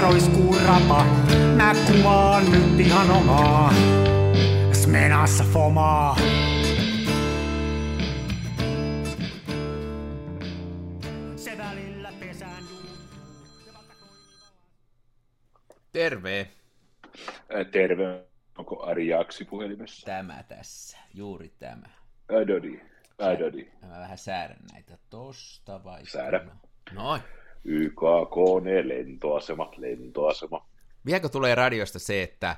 [0.00, 1.04] roiskuu rapa.
[1.56, 3.72] Mä kuvaan nyt ihan omaa.
[4.72, 6.16] Smenassa fomaa.
[11.36, 12.62] Se välillä pesään
[15.92, 16.50] Terve.
[17.72, 18.24] Terve.
[18.58, 20.06] Onko Ari Jaksi puhelimessa?
[20.06, 21.88] Tämä tässä, juuri tämä.
[22.42, 22.80] Ädödi.
[23.20, 23.72] Ädödi.
[23.82, 26.06] Mä vähän säädän näitä tosta vai?
[26.06, 26.46] Säädä.
[26.92, 27.22] Noin.
[27.64, 30.66] YKK, ne lentoasema, lentoasema.
[31.06, 32.56] Vieläkö tulee radiosta se, että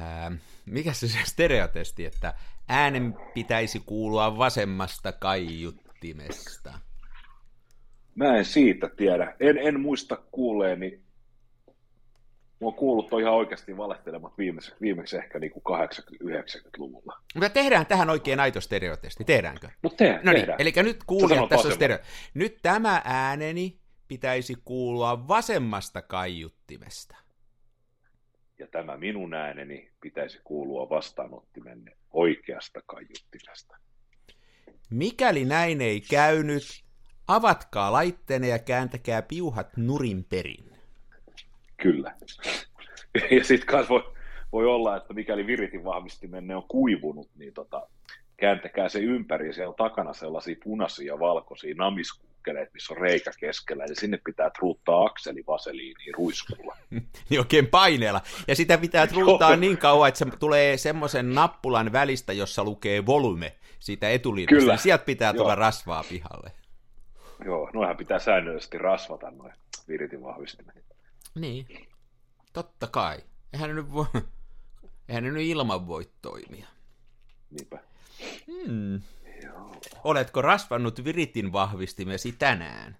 [0.00, 0.32] ää,
[0.66, 2.34] mikä se se stereotesti, että
[2.68, 6.72] äänen pitäisi kuulua vasemmasta kaiuttimesta?
[8.14, 9.36] Mä en siitä tiedä.
[9.40, 11.00] En, en muista kuuleeni.
[12.60, 17.20] Mä oon kuullut toi ihan oikeasti valehtelemat viimeksi, viimeksi ehkä niin kuin 80-90-luvulla.
[17.34, 19.68] Mutta tehdään tähän oikein aito stereotesti, tehdäänkö?
[19.82, 20.60] Mutta te, No niin, tehdään.
[20.60, 21.98] eli nyt kuulijat, tässä on stereo.
[22.34, 23.79] Nyt tämä ääneni
[24.10, 27.16] pitäisi kuulua vasemmasta kaiuttimesta.
[28.58, 33.76] Ja tämä minun ääneni pitäisi kuulua vastaanottimenne oikeasta kaiuttimesta.
[34.90, 36.62] Mikäli näin ei käynyt,
[37.28, 40.70] avatkaa laitteenne ja kääntäkää piuhat nurin perin.
[41.82, 42.14] Kyllä.
[43.30, 44.14] Ja sitten voi,
[44.52, 47.88] voi olla, että mikäli viritin vahvistimenne on kuivunut, niin tota,
[48.36, 51.74] kääntäkää se ympäri ja siellä on takana sellaisia punaisia ja valkoisia
[52.40, 56.76] namiskukkeleita, missä on reikä keskellä, ja sinne pitää truuttaa akseli vaseliiniin ruiskulla.
[57.30, 58.20] Niin oikein paineella.
[58.48, 63.56] Ja sitä pitää truuttaa niin kauan, että se tulee semmoisen nappulan välistä, jossa lukee volume
[63.78, 64.60] siitä etuliitosta.
[64.60, 64.72] Kyllä.
[64.72, 65.54] Niin sieltä pitää tulla Joo.
[65.54, 66.52] rasvaa pihalle.
[67.44, 69.52] Joo, noihän pitää säännöllisesti rasvata noin
[69.88, 70.74] viritin vahvistimet.
[71.34, 71.66] Niin,
[72.52, 73.18] totta kai.
[73.52, 74.06] Eihän ne nyt, voi,
[75.08, 76.66] eihän ne nyt ilman voi toimia.
[77.50, 77.78] Niinpä.
[78.46, 79.00] Hmm.
[80.04, 82.96] Oletko rasvannut viritin vahvistimesi tänään?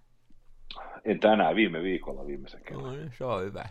[1.04, 2.92] En tänään, viime viikolla viimeisen No, kerran.
[2.92, 3.64] niin, se on hyvä.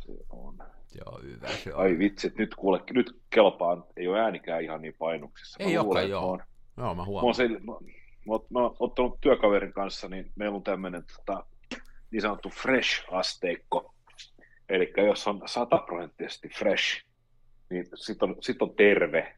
[0.00, 0.58] Se on.
[0.86, 1.48] Se on hyvä.
[1.48, 1.80] Se on.
[1.80, 5.62] Ai vitsit, nyt kuule, nyt kelpaan, ei ole äänikään ihan niin painuksissa.
[5.64, 6.20] Mä Ei olekaan, joo.
[6.20, 6.42] mä oon-
[6.76, 7.34] Joo, mä Mä oon, huomaan.
[7.34, 7.56] se, mä,
[8.26, 11.44] mä, mä oon ottanut työkaverin kanssa, niin meillä on tämmöinen tota,
[12.10, 13.94] niin sanottu fresh-asteikko.
[14.68, 17.04] Eli jos on sataprosenttisesti fresh,
[17.70, 19.34] niin sitten on, sit on terve.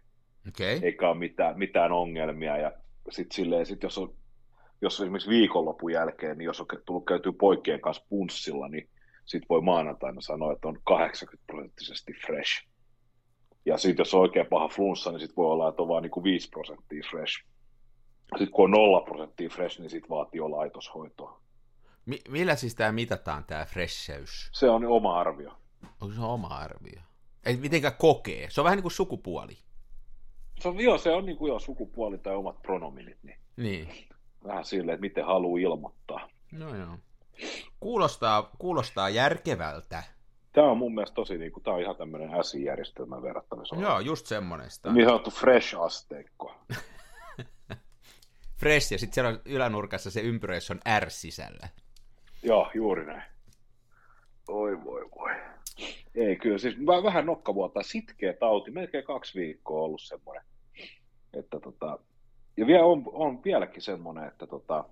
[0.49, 0.81] Okay.
[0.83, 2.57] eikä ole mitään, mitään ongelmia.
[2.57, 2.73] Ja
[3.11, 4.15] sitten silleen, sit jos on
[4.83, 8.91] jos esimerkiksi viikonlopun jälkeen, niin jos on tullut käytyä poikien kanssa punssilla, niin
[9.25, 12.67] sitten voi maanantaina sanoa, että on 80 prosenttisesti fresh.
[13.67, 16.25] Ja sitten jos on oikein paha flunssa, niin sitten voi olla, että on vain niin
[16.25, 17.45] 5 prosenttia fresh.
[18.39, 21.41] Sitten kun on 0 prosenttia fresh, niin sitten vaatii jo laitoshoitoa.
[22.07, 24.49] Mi- millä siis tämä mitataan, tämä fresheys?
[24.53, 25.53] Se on oma arvio.
[26.01, 27.01] Onko se oma arvio?
[27.47, 28.51] Ei mitenkään kokee.
[28.51, 29.59] Se on vähän niin kuin sukupuoli.
[30.61, 33.89] Se on, joo, se on niin kuin jo sukupuoli tai omat pronominit, niin Niin.
[34.45, 36.29] vähän silleen, että miten haluaa ilmoittaa.
[36.53, 36.99] No joo.
[37.81, 40.03] Kuulostaa, kuulostaa järkevältä.
[40.53, 43.77] Tämä on mun mielestä tosi, niin kuin, tämä on ihan tämmöinen SI-järjestelmän verrattavissa.
[43.77, 44.93] Joo, just semmonen sitä.
[44.93, 46.55] Niin sanottu fresh-asteikko.
[48.61, 51.69] Fresh, ja sitten siellä on ylänurkassa se ympyrä, on R sisällä.
[52.43, 53.23] Joo, juuri näin.
[54.49, 55.31] Oi voi voi.
[56.15, 60.45] Ei kyllä, siis vähän nokkavuotta, sitkeä tauti, melkein kaksi viikkoa ollut semmoinen.
[61.35, 61.99] Että tota,
[62.57, 64.85] ja vielä on, on vieläkin semmoinen, että tota,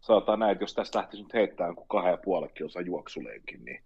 [0.00, 3.82] sanotaan näin, että jos tästä lähtisi nyt heittämään joku kahden ja puolen kilsa juoksulenkin, niin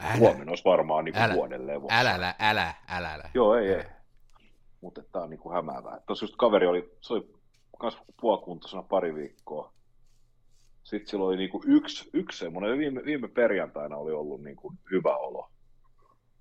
[0.00, 1.34] Älä, huomenna olisi varmaan niin Älä.
[1.34, 1.88] vuoden levo.
[1.90, 3.30] älä, älä, älä, älä, älä.
[3.34, 3.74] Joo, ei, ei.
[3.74, 4.00] Älä.
[4.80, 6.00] Mutta tämä on niinku hämäävää.
[6.06, 7.34] Tuossa just kaveri oli, se oli
[7.78, 9.72] kans puolikuntoisena pari viikkoa.
[10.82, 15.50] Sitten sillä oli niinku yksi, yksi semmoinen, viime, viime perjantaina oli ollut niinku hyvä olo.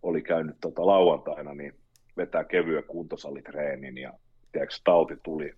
[0.04, 1.74] Oli käynyt tota lauantaina, niin
[2.18, 4.14] vetää kevyen kuntosalitreenin ja
[4.52, 5.54] tiedätkö, tauti tuli.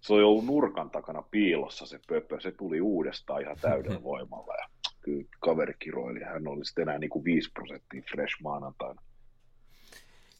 [0.00, 4.54] Se oli ollut nurkan takana piilossa se pöpö, se tuli uudestaan ihan täydellä voimalla.
[4.54, 4.68] Ja
[5.02, 9.02] kyllä kaveri kiroili, hän oli sitten enää niinku 5 prosenttia fresh maanantaina.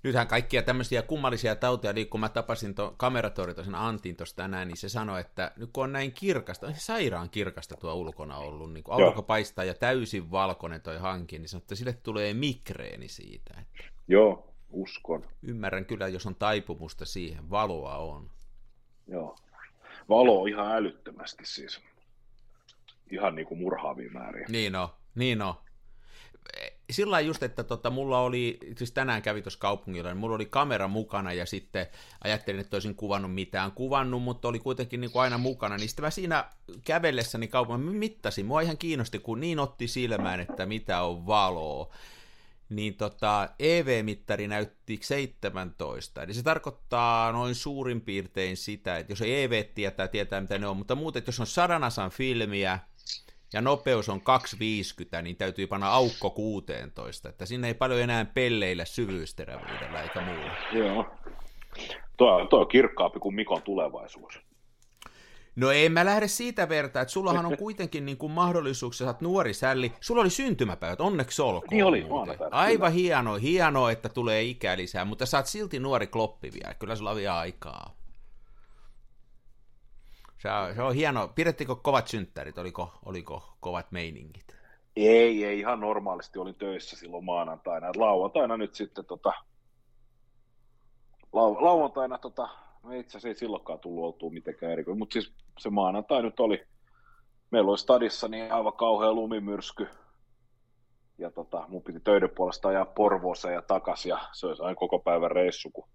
[0.06, 4.76] Nythän kaikkia tämmöisiä kummallisia tauteja, niin kun mä tapasin tuon kameratoritosen Antin tuossa tänään, niin
[4.76, 8.72] se sanoi, että nyt kun on näin kirkasta, on se sairaan kirkasta tuo ulkona ollut,
[8.72, 13.08] niin kun aurinko paistaa ja täysin valkoinen toi hanki, niin sanoi, että sille tulee migreeni
[13.08, 13.54] siitä.
[13.60, 15.24] Että Joo, uskon.
[15.42, 18.30] ymmärrän kyllä, jos on taipumusta siihen, valoa on.
[19.06, 19.36] Joo.
[20.08, 21.80] Valo on ihan älyttömästi siis.
[23.10, 24.46] Ihan niin kuin murhaavia määriä.
[24.48, 25.54] Niin on, niin on.
[26.90, 30.88] Sillä just, että tota, mulla oli, siis tänään kävi tuossa kaupungilla, niin mulla oli kamera
[30.88, 31.86] mukana ja sitten
[32.24, 33.72] ajattelin, että olisin kuvannut mitään.
[33.72, 36.44] Kuvannut, mutta oli kuitenkin niin kuin aina mukana, niin sitten mä siinä
[36.84, 41.94] kävellessäni kaupan, mä mittasin, mua ihan kiinnosti, kun niin otti silmään, että mitä on valoa.
[42.68, 49.42] Niin tota, EV-mittari näytti 17, eli se tarkoittaa noin suurin piirtein sitä, että jos ei
[49.42, 52.78] EV tietää, tietää mitä ne on, mutta muuten, jos on sadanasan filmiä,
[53.52, 58.84] ja nopeus on 250, niin täytyy panna aukko 16, että sinne ei paljon enää pelleillä
[58.84, 60.52] syvyysterävyydellä eikä muulla.
[60.72, 61.06] Joo.
[62.16, 64.46] Tuo, tuo on kirkkaampi kuin Mikon tulevaisuus.
[65.56, 69.20] No ei mä lähde siitä vertaa, että sullahan on kuitenkin niin kuin mahdollisuuksia, sä oot
[69.20, 69.92] nuori sälli.
[70.00, 71.68] Sulla oli syntymäpäivät, onneksi olkoon.
[71.70, 72.36] Niin oli, muuten.
[72.50, 76.74] Aivan hieno, hienoa, että tulee ikää lisää, mutta sä oot silti nuori kloppi vielä.
[76.74, 77.95] Kyllä sulla on vielä aikaa.
[80.46, 81.28] Se on, se on hieno.
[81.28, 82.58] Pidettikö kovat synttärit?
[82.58, 84.56] Oliko, oliko kovat meiningit?
[84.96, 85.58] Ei, ei.
[85.58, 87.86] Ihan normaalisti olin töissä silloin maanantaina.
[87.96, 89.32] Lauantaina nyt sitten tota,
[91.32, 92.48] lau, lauantaina tota,
[92.82, 96.66] no itse asiassa ei silloinkaan tullut oltua mitenkään erikoinen, mutta siis se maanantai nyt oli,
[97.50, 99.88] meillä oli stadissa niin aivan kauhea lumimyrsky,
[101.18, 104.98] ja tota, mun piti töiden puolesta ajaa Porvooseen ja takas, ja se olisi aina koko
[104.98, 105.88] päivän reissu, kun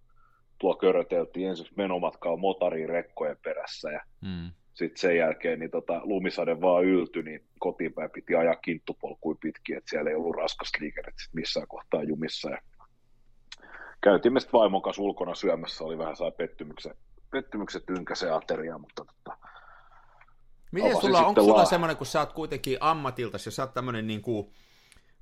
[0.62, 4.52] tuo köröteltiin ensin menomatkaa motariin rekkojen perässä, ja mm.
[4.74, 9.90] sitten sen jälkeen niin tota, lumisade vaan yltyi, niin kotiinpäin piti ajaa kinttupolkuin pitkin, että
[9.90, 12.58] siellä ei ollut raskasta liikennettä missään kohtaa jumissa, ja
[14.02, 16.96] käytiin sitten vaimon kanssa ulkona syömässä, oli vähän sai pettymyksen,
[17.32, 19.38] pettymyksen tynkäsen ateria, mutta tota,
[20.72, 21.66] Miten sulla, onko sulla la...
[21.66, 24.54] semmoinen, kun sä oot kuitenkin ammatilta, ja sä oot tämmöinen niin kuin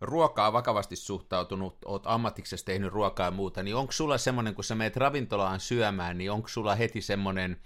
[0.02, 4.76] ruokaa vakavasti suhtautunut, oot ammatiksessa tehnyt ruokaa ja muuta, niin onko sulla semmoinen, kun sä
[4.76, 7.58] meet ravintolaan syömään, niin onko sulla heti semmoinen,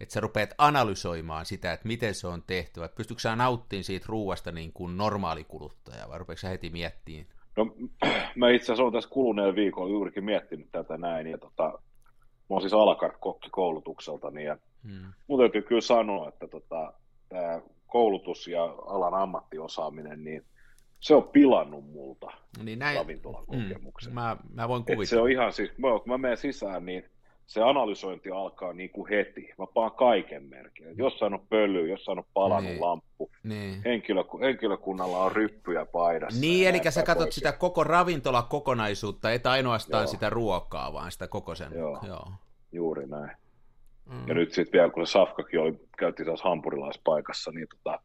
[0.00, 4.06] että sä rupeat analysoimaan sitä, että miten se on tehty, että pystytkö sä nauttimaan siitä
[4.08, 7.26] ruuasta niin kuin normaali kuluttaja, vai rupeatko sä heti miettimään?
[7.56, 7.66] No,
[8.36, 12.60] mä itse asiassa olen tässä kuluneen viikolla juurikin miettinyt tätä näin, ja tota, mä oon
[12.60, 15.12] siis alakart-kokki koulutukselta, niin ja hmm.
[15.26, 16.92] mun täytyy kyllä sanoa, että tota,
[17.28, 20.44] tämä koulutus ja alan ammattiosaaminen, niin
[21.00, 22.26] se on pilannut multa
[22.62, 24.12] niin näin, ravintolan kokemuksen.
[24.12, 25.06] Mm, mä, mä voin kuvitella.
[25.06, 27.04] se on ihan siis, kun mä menen sisään, niin
[27.46, 29.54] se analysointi alkaa niin kuin heti.
[29.58, 30.86] Mä paan kaiken merkin.
[30.98, 32.80] Jossain on pöly, jossain on palannut niin.
[32.80, 33.30] lamppu.
[33.42, 33.82] Niin.
[33.84, 36.40] Henkilö, henkilökunnalla on ryppyjä paidassa.
[36.40, 40.10] Niin, eli sä katsot sitä koko ravintola-kokonaisuutta, et ainoastaan Joo.
[40.10, 41.72] sitä ruokaa, vaan sitä koko sen.
[41.74, 42.28] Joo, Joo.
[42.72, 43.30] juuri näin.
[44.06, 44.28] Mm.
[44.28, 48.00] Ja nyt sitten vielä, kun se Safkakin oli, käytti taas hampurilaispaikassa, niin tota,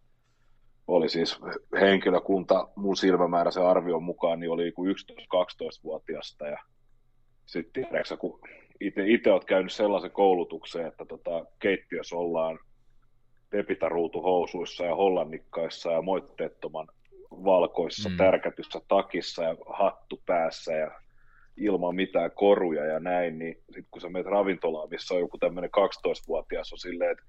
[0.88, 1.40] oli siis
[1.80, 6.58] henkilökunta mun silmämääräisen arvion mukaan, niin oli 11-12-vuotiasta ja
[7.46, 8.40] sitten tiedätkö, kun
[8.82, 12.60] itse olet käynyt sellaisen koulutuksen, että tota, keittiössä ollaan
[13.50, 16.88] pepitaruutuhousuissa ja hollannikkaissa ja moitteettoman
[17.32, 18.18] valkoissa mm.
[18.18, 20.92] tärkätyssä takissa ja hattu päässä ja
[21.58, 25.70] ilman mitään koruja ja näin, niin sitten kun sä menet ravintolaan, missä on joku tämmöinen
[25.78, 27.24] 12-vuotias on silleen, että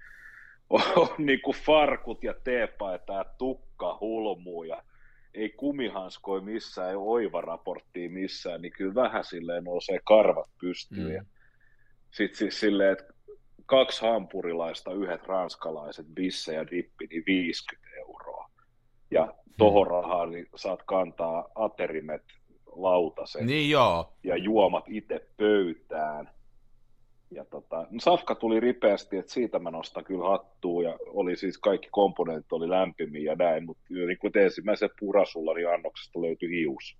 [0.69, 4.83] on, niin kuin farkut ja teepaita ja tukka hulmuu ja
[5.33, 11.21] ei kumihanskoi missään, ei oivaraporttia missään, niin kyllä vähän silleen nousee karvat pystyyn.
[11.21, 11.25] Mm.
[12.11, 13.13] Sitten siis silleen, että
[13.65, 18.49] kaksi hampurilaista, yhdet ranskalaiset, bisse ja dippi, niin 50 euroa.
[19.11, 22.23] Ja tohon rahaan niin saat kantaa aterimet,
[22.71, 24.13] lautasen niin joo.
[24.23, 26.29] ja juomat itse pöytään.
[27.33, 31.57] Ja tota, no Safka tuli ripeästi, että siitä mä nostan kyllä hattua ja oli siis
[31.57, 36.97] kaikki komponentit oli lämpimiä ja näin, mutta niin kuin ensimmäisen purasulla niin annoksesta löytyi hius.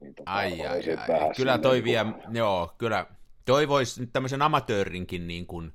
[0.00, 1.34] Niin tota, ai, ai, ai.
[1.36, 3.06] Kyllä toi niin vie, joo, kyllä
[3.44, 5.72] toi voisi nyt tämmöisen amatöörinkin niin kuin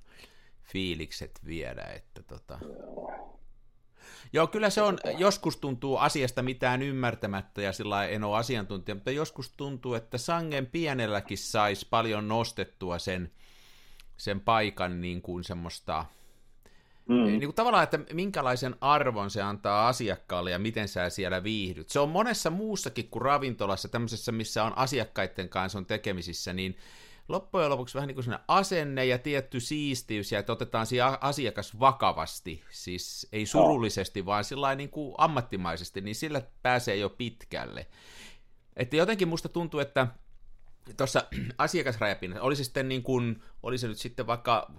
[0.63, 2.59] fiilikset viedä, että tota...
[2.61, 3.31] Joo.
[4.33, 9.11] Joo, kyllä se on, joskus tuntuu asiasta mitään ymmärtämättä ja sillä en ole asiantuntija, mutta
[9.11, 13.31] joskus tuntuu, että sangen pienelläkin saisi paljon nostettua sen,
[14.21, 16.05] sen paikan niin kuin semmoista,
[17.09, 17.23] mm.
[17.25, 21.89] niin kuin tavallaan, että minkälaisen arvon se antaa asiakkaalle ja miten sä siellä viihdyt.
[21.89, 26.77] Se on monessa muussakin kuin ravintolassa, tämmöisessä, missä on asiakkaiden kanssa on tekemisissä, niin
[27.29, 32.63] loppujen lopuksi vähän niin kuin asenne ja tietty siistiys, ja että otetaan siinä asiakas vakavasti,
[32.69, 37.87] siis ei surullisesti, vaan sillä niin kuin ammattimaisesti, niin sillä pääsee jo pitkälle.
[38.75, 40.07] Että jotenkin musta tuntuu, että
[40.97, 41.23] tuossa
[41.57, 44.71] asiakasrajapinnassa, oli se sitten niin kuin, oli se nyt sitten vaikka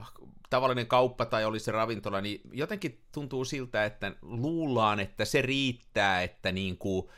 [0.51, 6.23] tavallinen kauppa tai oli se ravintola, niin jotenkin tuntuu siltä, että luullaan, että se riittää,
[6.23, 7.09] että niin kuin,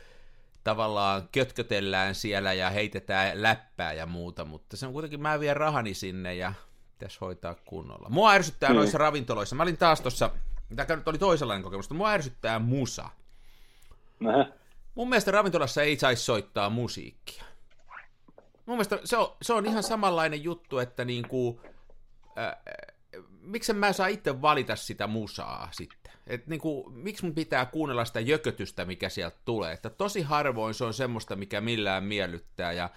[0.64, 5.94] tavallaan kötkötellään siellä ja heitetään läppää ja muuta, mutta se on kuitenkin, mä vien rahani
[5.94, 6.52] sinne ja
[6.92, 8.08] pitäisi hoitaa kunnolla.
[8.08, 8.76] Mua ärsyttää mm.
[8.76, 10.30] noissa ravintoloissa, mä olin taas tuossa,
[10.76, 13.08] tämä nyt oli toisenlainen kokemus, mutta mua ärsyttää musa.
[14.20, 14.52] Nähä.
[14.94, 17.44] Mun mielestä ravintolassa ei saisi soittaa musiikkia.
[18.66, 21.60] Mun mielestä se on, se on ihan samanlainen juttu, että niinku,
[22.38, 22.56] äh,
[23.40, 26.12] miksen mä saa itse valita sitä musaa sitten?
[26.26, 29.72] Et niin kuin, miksi mun pitää kuunnella sitä jökötystä, mikä sieltä tulee?
[29.72, 32.72] Että tosi harvoin se on semmoista, mikä millään miellyttää.
[32.72, 32.90] Ja,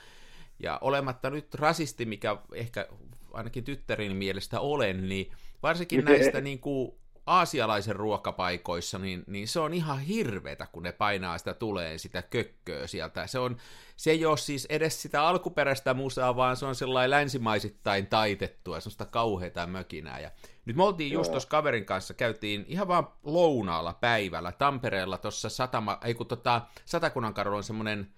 [0.60, 2.88] ja olematta nyt rasisti, mikä ehkä
[3.34, 5.32] ainakin tyttärin mielestä olen, niin
[5.64, 6.92] varsinkin näistä niin kuin,
[7.28, 12.88] aasialaisen ruokapaikoissa, niin, niin se on ihan hirveetä, kun ne painaa sitä tulee sitä kökköä
[12.88, 13.28] sieltä.
[13.28, 13.58] Se, on,
[13.98, 19.06] se ei ole siis edes sitä alkuperäistä musaa, vaan se on sellainen länsimaisittain taitettua, sellaista
[19.06, 20.20] kauheita mökinää.
[20.20, 20.32] Ja
[20.66, 25.98] nyt me oltiin just tuossa kaverin kanssa, käytiin ihan vaan lounaalla päivällä Tampereella tuossa satama,
[26.04, 28.14] ei kun tota, Satakunnan on semmoinen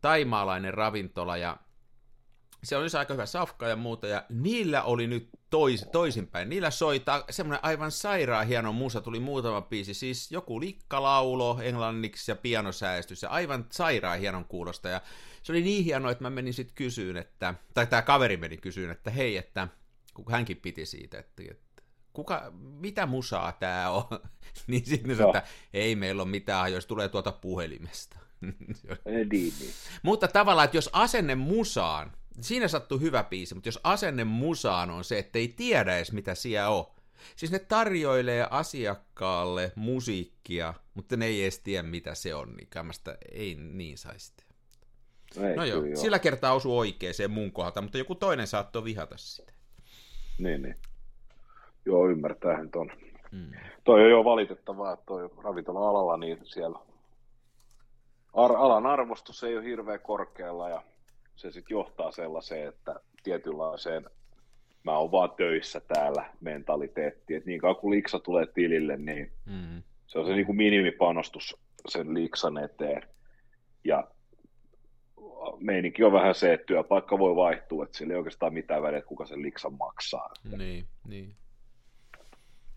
[0.00, 1.56] taimaalainen ravintola, ja
[2.66, 6.48] se oli aika hyvä safka ja muuta, ja niillä oli nyt tois, toisinpäin.
[6.48, 12.30] Niillä soi ta- semmoinen aivan sairaan hieno musa, tuli muutama biisi, siis joku likkalaulo englanniksi
[12.30, 15.00] ja pianosäästys, ja aivan sairaan hienon kuulosta, ja
[15.42, 18.90] se oli niin hienoa, että mä menin sitten kysyyn, että, tai tämä kaveri meni kysyyn,
[18.90, 19.68] että hei, että
[20.14, 21.82] kun hänkin piti siitä, että, että
[22.12, 24.04] kuka, mitä musaa tämä on,
[24.66, 28.18] niin sitten sanoi, että ei meillä ole mitään, jos tulee tuolta puhelimesta.
[29.04, 29.72] Niin, niin.
[30.02, 35.04] Mutta tavallaan, että jos asenne musaan, siinä sattuu hyvä biisi, mutta jos asenne musaan on
[35.04, 36.84] se, että ei tiedä edes mitä siellä on.
[37.36, 43.18] Siis ne tarjoilee asiakkaalle musiikkia, mutta ne ei edes tiedä mitä se on, niin kämmästä
[43.32, 44.32] ei niin saisi
[45.40, 49.16] Ei, No joo, kyllä sillä kertaa osu oikeeseen mun kohdalta, mutta joku toinen saattoi vihata
[49.16, 49.52] sitä.
[50.38, 50.74] Niin, niin.
[51.84, 52.90] Joo, ymmärtäähän ton.
[53.32, 53.50] Mm.
[53.84, 56.78] Toi on jo valitettavaa, että toi ravintola-alalla, niin siellä
[58.34, 60.82] ar- alan arvostus ei ole hirveän korkealla ja
[61.36, 64.04] se sitten johtaa sellaiseen, että tietynlaiseen
[64.84, 69.82] mä oon vaan töissä täällä mentaliteetti, että niin kauan kun liksa tulee tilille, niin Mm.
[70.06, 71.56] se on se niin kuin minimipanostus
[71.88, 73.02] sen liksan eteen.
[73.84, 74.08] Ja
[75.58, 79.08] meininki on vähän se, että työpaikka voi vaihtua, että sillä ei oikeastaan mitään väliä, että
[79.08, 80.30] kuka sen liksan maksaa.
[80.56, 81.34] Niin, niin.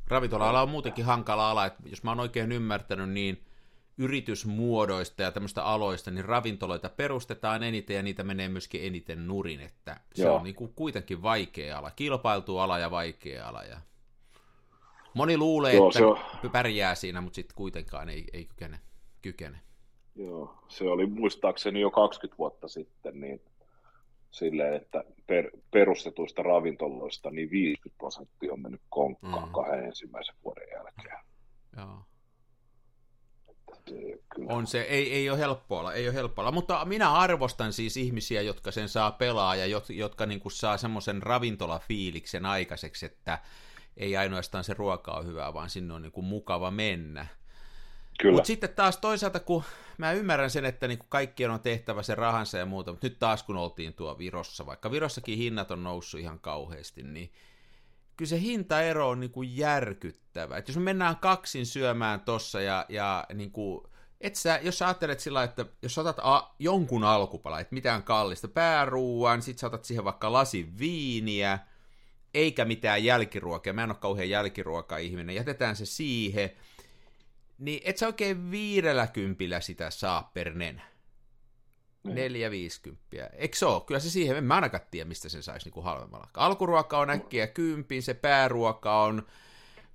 [0.07, 3.43] Ravintola-ala on muutenkin hankala ala, että jos mä oon oikein ymmärtänyt, niin
[3.99, 9.99] yritysmuodoista ja tämmöistä aloista, niin ravintoloita perustetaan eniten ja niitä menee myöskin eniten nurin, että
[10.15, 10.35] se Joo.
[10.35, 13.63] on niin kuin kuitenkin vaikea ala, kilpailtu ala ja vaikea ala.
[13.63, 13.77] Ja...
[15.13, 18.79] Moni luulee, Joo, että se on- pärjää siinä, mutta sitten kuitenkaan ei, ei kykene.
[19.21, 19.59] kykene.
[20.15, 23.41] Joo, se oli muistaakseni jo 20 vuotta sitten, niin
[24.31, 29.53] silleen, että per, perustetuista ravintoloista niin 50 prosenttia on mennyt konkkaan mm.
[29.53, 31.19] kahden ensimmäisen vuoden jälkeen.
[31.77, 32.08] Joo.
[34.35, 34.53] Kyllä.
[34.53, 37.97] On se, ei, ei ole helppoa olla, ei ole helppoa olla, mutta minä arvostan siis
[37.97, 43.39] ihmisiä, jotka sen saa pelaa ja jot, jotka niin kuin saa semmoisen ravintolafiiliksen aikaiseksi, että
[43.97, 47.27] ei ainoastaan se ruoka ole hyvää, vaan sinne on niin kuin mukava mennä.
[48.31, 49.63] Mutta sitten taas toisaalta, kun
[49.97, 53.43] mä ymmärrän sen, että niin kaikkien on tehtävä se rahansa ja muuta, mutta nyt taas
[53.43, 57.31] kun oltiin tuo Virossa, vaikka Virossakin hinnat on noussut ihan kauheasti, niin
[58.19, 60.57] kyllä se hintaero on niin kuin järkyttävä.
[60.57, 63.81] Et jos me mennään kaksin syömään tossa ja, ja niin kuin,
[64.21, 68.03] et sä, jos sä ajattelet sillä, että jos sä otat a, jonkun alkupala, että mitään
[68.03, 71.59] kallista pääruuan, sit sä otat siihen vaikka lasin viiniä,
[72.33, 76.51] eikä mitään jälkiruokaa, mä en ole kauhean jälkiruoka-ihminen, jätetään se siihen,
[77.57, 80.88] niin et sä oikein viidellä kympillä sitä saa per nenä.
[82.03, 82.15] Niin.
[82.15, 83.29] Neljä viisikymppiä.
[83.33, 83.81] Eikö se ole?
[83.81, 86.27] Kyllä se siihen, en mä ainakaan tiedä, mistä sen saisi niinku halvemmalla.
[86.33, 89.27] Alkuruoka on äkkiä kympin, se pääruoka on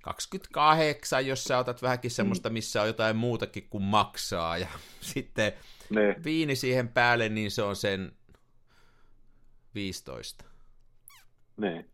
[0.01, 4.57] 28, jos sä otat vähänkin semmoista, missä on jotain muutakin kuin maksaa.
[4.57, 4.67] Ja
[5.13, 5.53] sitten
[5.89, 8.11] niin, viini siihen päälle, niin se on sen
[9.75, 10.45] 15.
[11.57, 11.89] niin.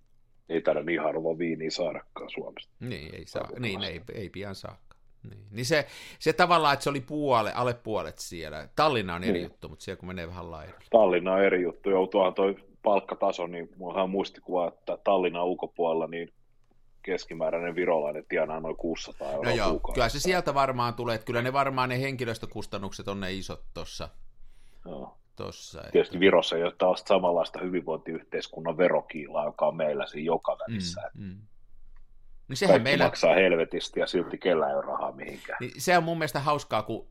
[0.50, 2.74] Ei taida niin harvoin viiniä saadakaan Suomesta.
[2.80, 4.91] Niin, ei, saa, niin ei, ei pian saakaan.
[5.30, 5.88] Niin, niin se,
[6.20, 8.68] se tavallaan, että se oli puole, alle puolet siellä.
[8.76, 9.44] Tallinna on eri Niin.
[9.44, 10.80] juttu, mutta siellä kun menee vähän laidalle.
[10.92, 16.34] Tallinna on eri juttu, joutuuhan toi palkkataso, niin mulla on muistikuva, että Tallinnan ulkopuolella niin
[17.04, 19.94] keskimääräinen virolainen tienaa noin 600 euroa No joo, kuukaudessa.
[19.94, 24.10] kyllä se sieltä varmaan tulee, että kyllä ne varmaan ne henkilöstökustannukset on ne isot tuossa.
[24.86, 25.18] Joo.
[25.36, 31.02] Tossa, Tietysti Virossa ei ole samanlaista hyvinvointiyhteiskunnan verokiilaa, joka on meillä siinä joka välissä.
[31.14, 31.38] mm, mm.
[32.52, 35.58] Niin sehän Kaikki meillä, maksaa helvetisti ja silti kellä ei ole rahaa mihinkään.
[35.62, 37.08] niin se on mun mielestä hauskaa, kun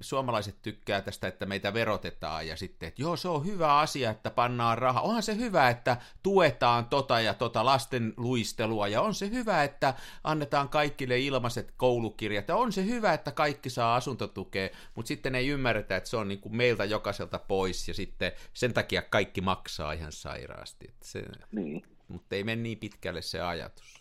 [0.00, 4.30] suomalaiset tykkää tästä, että meitä verotetaan ja sitten, että joo, se on hyvä asia, että
[4.30, 5.02] pannaan rahaa.
[5.02, 9.94] Onhan se hyvä, että tuetaan tota ja tota lasten luistelua ja on se hyvä, että
[10.24, 15.48] annetaan kaikille ilmaiset koulukirjat ja on se hyvä, että kaikki saa asuntotukea, mutta sitten ei
[15.48, 19.92] ymmärretä, että se on niin kuin meiltä jokaiselta pois ja sitten sen takia kaikki maksaa
[19.92, 20.86] ihan sairaasti.
[20.88, 21.82] Että se, Niin.
[22.08, 23.99] mutta ei mene niin pitkälle se ajatus.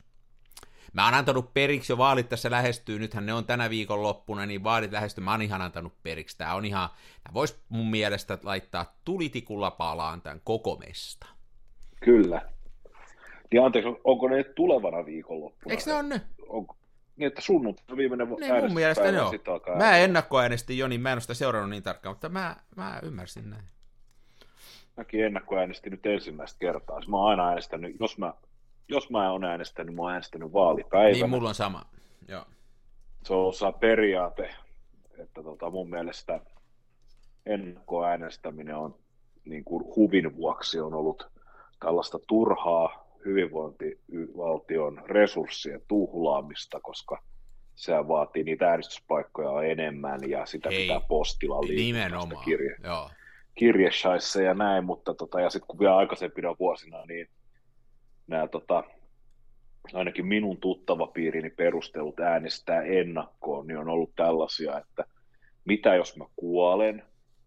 [0.93, 4.63] Mä oon antanut periksi jo vaalit tässä lähestyy, nythän ne on tänä viikon loppuna, niin
[4.63, 6.37] vaalit lähestyy, mä oon ihan antanut periksi.
[6.37, 6.89] Tää on ihan,
[7.23, 11.25] tää vois mun mielestä laittaa tulitikulla palaan tämän koko mesta.
[12.03, 12.41] Kyllä.
[13.51, 15.73] Niin anteeksi, onko ne tulevana viikonloppuna?
[15.73, 16.23] Eikö ne on nyt?
[16.47, 16.75] Onko,
[17.15, 19.33] niin, että sunnuntai viimeinen Niin mun mielestä ne on.
[19.77, 23.49] Mä ennakkoäänestin jo, niin mä en ole sitä seurannut niin tarkkaan, mutta mä, mä ymmärsin
[23.49, 23.63] näin.
[24.97, 26.99] Mäkin ennakkoäänestin nyt ensimmäistä kertaa.
[27.07, 28.33] Mä oon aina äänestänyt, jos mä,
[28.89, 31.11] jos mä oon äänestänyt, mä oon äänestänyt vaalipäivänä.
[31.11, 31.85] Niin mulla on sama.
[32.27, 32.45] Joo.
[33.23, 34.55] Se on osa periaate,
[35.17, 36.39] että tota, mun mielestä
[37.45, 38.95] ennakkoäänestäminen on
[39.45, 41.27] niin kuin huvin vuoksi on ollut
[41.79, 47.21] tällaista turhaa hyvinvointivaltion resurssien tuhlaamista, koska
[47.75, 52.45] se vaatii niitä äänestyspaikkoja enemmän ja sitä Hei, pitää postilla liikkua Nimenomaan.
[52.45, 53.09] kirje, Joo.
[53.55, 57.27] kirjeshaissa ja näin, mutta tota, ja sitten kun vielä aikaisempina vuosina, niin
[58.29, 58.83] nämä tota,
[59.93, 65.05] ainakin minun tuttava piirini perustelut äänestää ennakkoon, niin on ollut tällaisia, että
[65.65, 67.03] mitä jos mä kuolen,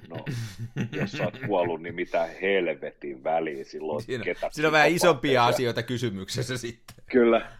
[0.08, 0.16] no
[1.00, 5.46] jos sä oot kuollut, niin mitä helvetin väliä silloin, Siinä, ketä siinä on vähän isompia
[5.46, 6.96] asioita kysymyksessä sitten.
[7.10, 7.50] Kyllä,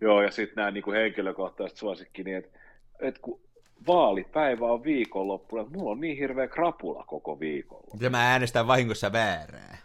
[0.00, 2.58] joo, ja sitten nämä niin henkilökohtaiset suosikki, niin että
[3.00, 3.40] et kun
[3.86, 7.96] vaalipäivä on viikonloppuna, että mulla on niin hirveä krapula koko viikolla.
[8.00, 9.78] Ja mä äänestän vahingossa väärää.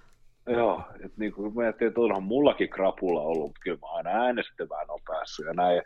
[0.49, 4.91] Joo, että niin kuin ajattelin, että onhan mullakin krapula ollut, mutta kyllä mä aina äänestämään
[4.91, 5.81] on päässyt ja näin.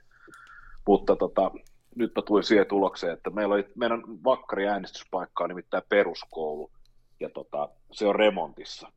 [0.88, 1.52] Mutta tota,
[1.96, 6.72] nyt mä tulin siihen tulokseen, että meillä oli, meidän vakkari äänestyspaikka on nimittäin peruskoulu,
[7.20, 8.92] ja tota, se on remontissa.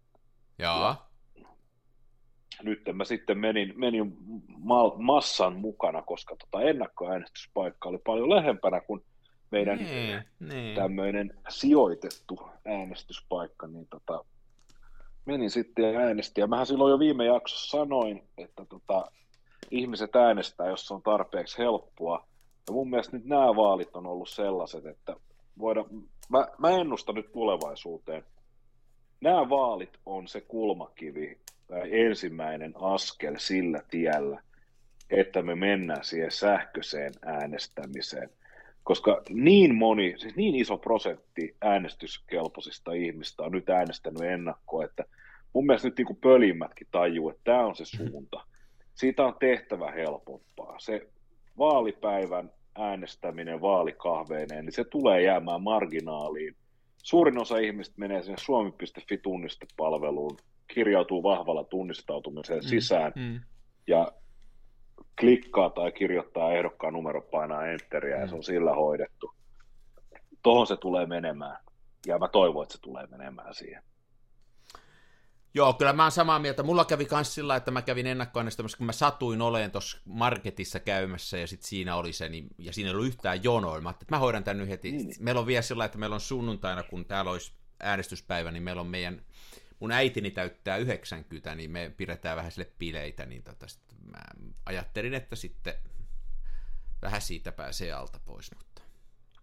[0.58, 0.94] Joo.
[2.62, 4.16] Nyt mä sitten menin, menin
[4.58, 9.04] ma- massan mukana, koska tota ennakkoäänestyspaikka oli paljon lähempänä kuin
[9.50, 10.75] meidän Niin, niin.
[10.75, 14.25] tämmöinen sijoitettu äänestyspaikka, niin tota,
[15.26, 16.42] menin sitten ja äänestin.
[16.42, 19.11] Ja mähän silloin jo viime jaksossa sanoin, että tota,
[19.71, 22.26] ihmiset äänestää, jos se on tarpeeksi helppoa.
[22.66, 25.16] Ja mun mielestä nyt nämä vaalit on ollut sellaiset, että
[25.59, 25.85] voida,
[26.28, 28.25] mä, mä ennustan nyt tulevaisuuteen.
[29.21, 34.42] Nämä vaalit on se kulmakivi tai ensimmäinen askel sillä tiellä,
[35.11, 38.30] että me mennään siihen sähköiseen äänestämiseen
[38.86, 45.04] koska niin moni, siis niin iso prosentti äänestyskelpoisista ihmistä on nyt äänestänyt ennakkoa, että
[45.52, 48.44] mun mielestä nyt niin kuin pölimmätkin tajuu, että tämä on se suunta.
[48.94, 50.78] Siitä on tehtävä helpompaa.
[50.78, 51.08] Se
[51.58, 56.56] vaalipäivän äänestäminen vaalikahveineen, niin se tulee jäämään marginaaliin.
[57.02, 60.36] Suurin osa ihmistä menee sinne suomi.fi tunnistepalveluun,
[60.75, 63.40] kirjautuu vahvalla tunnistautumiseen sisään, Mm.
[63.86, 64.12] ja
[65.20, 69.34] klikkaa tai kirjoittaa ehdokkaan numero, painaa enteriä ja se on sillä hoidettu.
[70.42, 71.56] Tuohon se tulee menemään.
[72.06, 73.82] Ja mä toivon, että se tulee menemään siihen.
[75.54, 76.62] Joo, kyllä mä oon samaa mieltä.
[76.62, 81.38] Mulla kävi myös sillä, että mä kävin ennakkoäänestämässä, kun mä satuin oleen tuossa marketissa käymässä
[81.38, 83.80] ja sitten siinä oli se, niin, ja siinä ei ollut yhtään jonoa.
[83.80, 84.92] Mä että mä hoidan tän nyt heti.
[84.92, 85.14] Niin.
[85.20, 88.86] Meillä on vielä sillä, että meillä on sunnuntaina, kun täällä olisi äänestyspäivä, niin meillä on
[88.86, 89.22] meidän,
[89.80, 94.19] mun äitini täyttää 90, niin me pidetään vähän sille bileitä, niin tota, sit mä
[94.67, 95.75] ajattelin, että sitten
[97.02, 98.82] vähän siitä pääsee alta pois, mutta...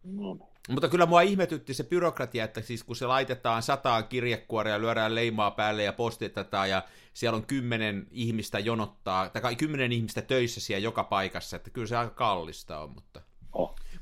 [0.03, 0.49] No.
[0.69, 5.51] Mutta kyllä mua ihmetytti se byrokratia, että siis kun se laitetaan sataan kirjekuoria, lyödään leimaa
[5.51, 11.03] päälle ja postitetaan ja siellä on kymmenen ihmistä jonottaa, tai kymmenen ihmistä töissä siellä joka
[11.03, 13.21] paikassa, että kyllä se aika kallista on, mutta...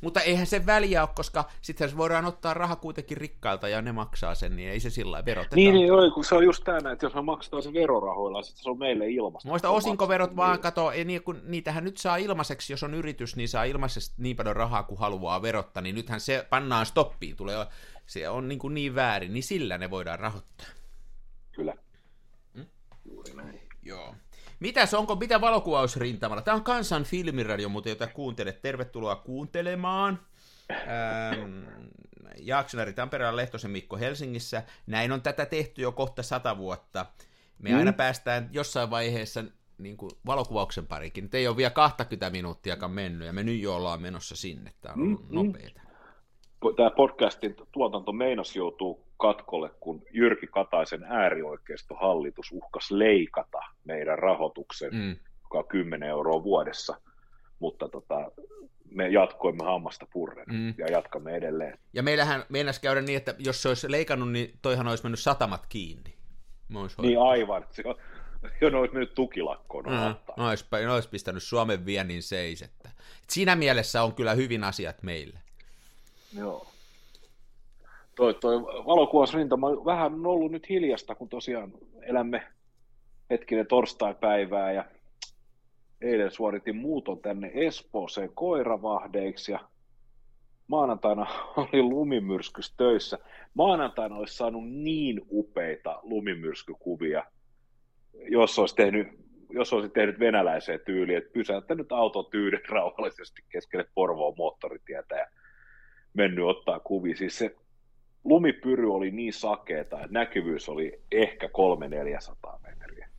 [0.02, 4.36] Mutta eihän se väliä ole, koska sitten voidaan ottaa raha kuitenkin rikkailta ja ne maksaa
[4.36, 5.56] sen, niin ei se sillä lailla veroteta.
[5.56, 8.64] Niin, niin joo, kun se on just tämä, että jos me maksetaan se verorahoilla, sitten
[8.64, 9.50] se on meille ilmasta.
[9.50, 13.50] Muista osinkoverot vaan, kato, ei niin, kun niitähän nyt saa ilmaiseksi, jos on yritys, niin
[13.50, 17.66] saa ilmaisesti niin paljon rahaa kuin haluaa verottaa, niin nythän se pannaan stoppiin, tulee,
[18.06, 20.68] se on niin, kuin niin väärin, niin sillä ne voidaan rahoittaa.
[21.52, 21.74] Kyllä.
[22.54, 22.66] Mm?
[23.06, 23.60] Juuri näin.
[23.84, 24.16] Joo.
[24.62, 26.41] Mitäs, onko mitä valokuvausrintamalla?
[26.41, 28.62] Tämä on Kansan filmiradio, mutta jota kuuntelet.
[28.62, 30.19] Tervetuloa kuuntelemaan.
[30.71, 31.63] Ähm,
[32.39, 34.63] Jaaksonari Tampereella, Lehtosen Mikko Helsingissä.
[34.88, 37.06] Näin on tätä tehty jo kohta sata vuotta.
[37.60, 37.78] Me mm.
[37.78, 39.43] aina päästään jossain vaiheessa
[39.78, 41.24] niin kuin valokuvauksen parikin.
[41.24, 44.74] Nyt ei ole vielä 20 minuuttiakaan mennyt, ja me nyt jo ollaan menossa sinne.
[44.82, 45.82] Tämä on ollut Mm, mm.
[46.76, 55.15] Tämä podcastin tuotanto meinas joutuu katkolle, kun Jyrki Kataisen äärioikeistohallitus uhkas leikata meidän rahoituksen, Mm.
[55.43, 57.02] joka on 10 euroa vuodessa.
[57.60, 58.32] Mutta tota,
[58.91, 60.74] me jatkoimme hammasta purren Mm.
[60.78, 61.80] ja jatkamme edelleen.
[61.93, 65.65] Ja meillähän meinas käydä niin, että jos se olisi leikannut, niin toihan olisi mennyt satamat
[65.69, 66.13] kiinni.
[67.02, 67.65] Niin aivan.
[68.62, 69.86] Jo ne olisi mennyt tukilakkoon.
[69.86, 72.62] No, no, olisi, no olisi pistänyt Suomen viennin seis.
[72.62, 72.89] Että.
[73.24, 75.39] Et siinä mielessä on kyllä hyvin asiat meillä.
[76.38, 76.67] Joo.
[78.15, 82.48] Toi, toi valokuvausrintama vähän on ollut nyt hiljasta, kun tosiaan elämme
[83.30, 84.86] hetkinen torstai-päivää ja
[86.02, 89.60] eilen suoritin muuton tänne Espooseen koiravahdeiksi ja
[90.67, 93.20] maanantaina oli lumimyrskys töissä.
[93.54, 97.26] Maanantaina olisi saanut niin upeita lumimyrskykuvia,
[98.13, 99.08] jos olisi tehnyt,
[99.50, 105.28] jos olisi tehnyt venäläiseen tyyliin, että pysäyttänyt auton tyyden rauhallisesti keskelle Porvoon moottoritietä ja
[106.13, 107.15] mennyt ottaa kuvia.
[107.15, 107.56] Siis se
[108.24, 113.10] lumipyry oli niin sakeeta, että näkyvyys oli ehkä 300-400 metriä.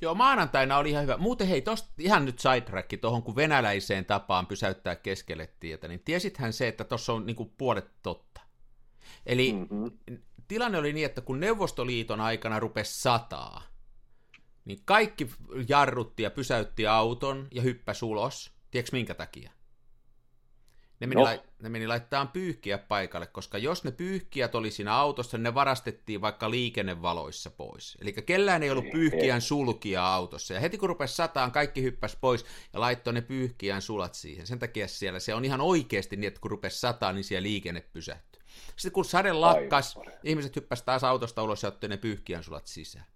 [0.00, 1.16] Joo, maanantaina oli ihan hyvä.
[1.16, 6.52] Muuten hei, tosta ihan nyt sidetrack tuohon, kun venäläiseen tapaan pysäyttää keskelle tietä, niin tiesithän
[6.52, 8.40] se, että tuossa on niinku puolet totta.
[9.26, 9.90] Eli mm-hmm.
[10.48, 13.62] tilanne oli niin, että kun Neuvostoliiton aikana rupesi sataa,
[14.64, 15.30] niin kaikki
[15.68, 18.52] jarrutti ja pysäytti auton ja hyppäsi ulos.
[18.70, 19.50] Tiedätkö minkä takia?
[21.00, 21.24] Ne meni, no.
[21.24, 26.20] lai, ne meni laittaa pyyhkiä paikalle, koska jos ne pyyhkiät oli siinä autossa, ne varastettiin
[26.20, 27.98] vaikka liikennevaloissa pois.
[28.00, 30.54] Eli kellään ei ollut pyyhkiän sulkia autossa.
[30.54, 34.46] Ja heti kun rupesi sataan, kaikki hyppäsi pois ja laittoi ne pyyhkiän sulat siihen.
[34.46, 37.80] Sen takia siellä se on ihan oikeasti niin, että kun rupesi sataa, niin siellä liikenne
[37.80, 38.42] pysähtyi.
[38.76, 40.12] Sitten kun sade lakkas, Aivan.
[40.24, 43.06] ihmiset hyppäsivät taas autosta ulos ja otti ne pyyhkiän sulat sisään.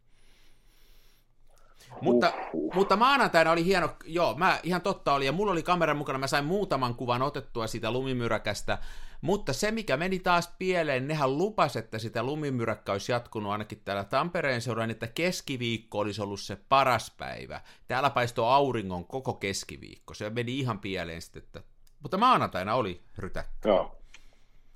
[2.01, 5.96] Mutta, uh, mutta maanantaina oli hieno, joo, mä ihan totta oli, ja mulla oli kameran
[5.96, 8.79] mukana, mä sain muutaman kuvan otettua siitä lumimyräkästä,
[9.20, 14.05] mutta se, mikä meni taas pieleen, nehän lupas, että sitä lumimyräkkä olisi jatkunut ainakin täällä
[14.05, 17.61] Tampereen seuraan, että keskiviikko olisi ollut se paras päivä.
[17.88, 21.62] Täällä paistoi auringon koko keskiviikko, se meni ihan pieleen sitten, että...
[22.03, 23.68] mutta maanantaina oli rytäkkä.
[23.68, 23.94] Joo.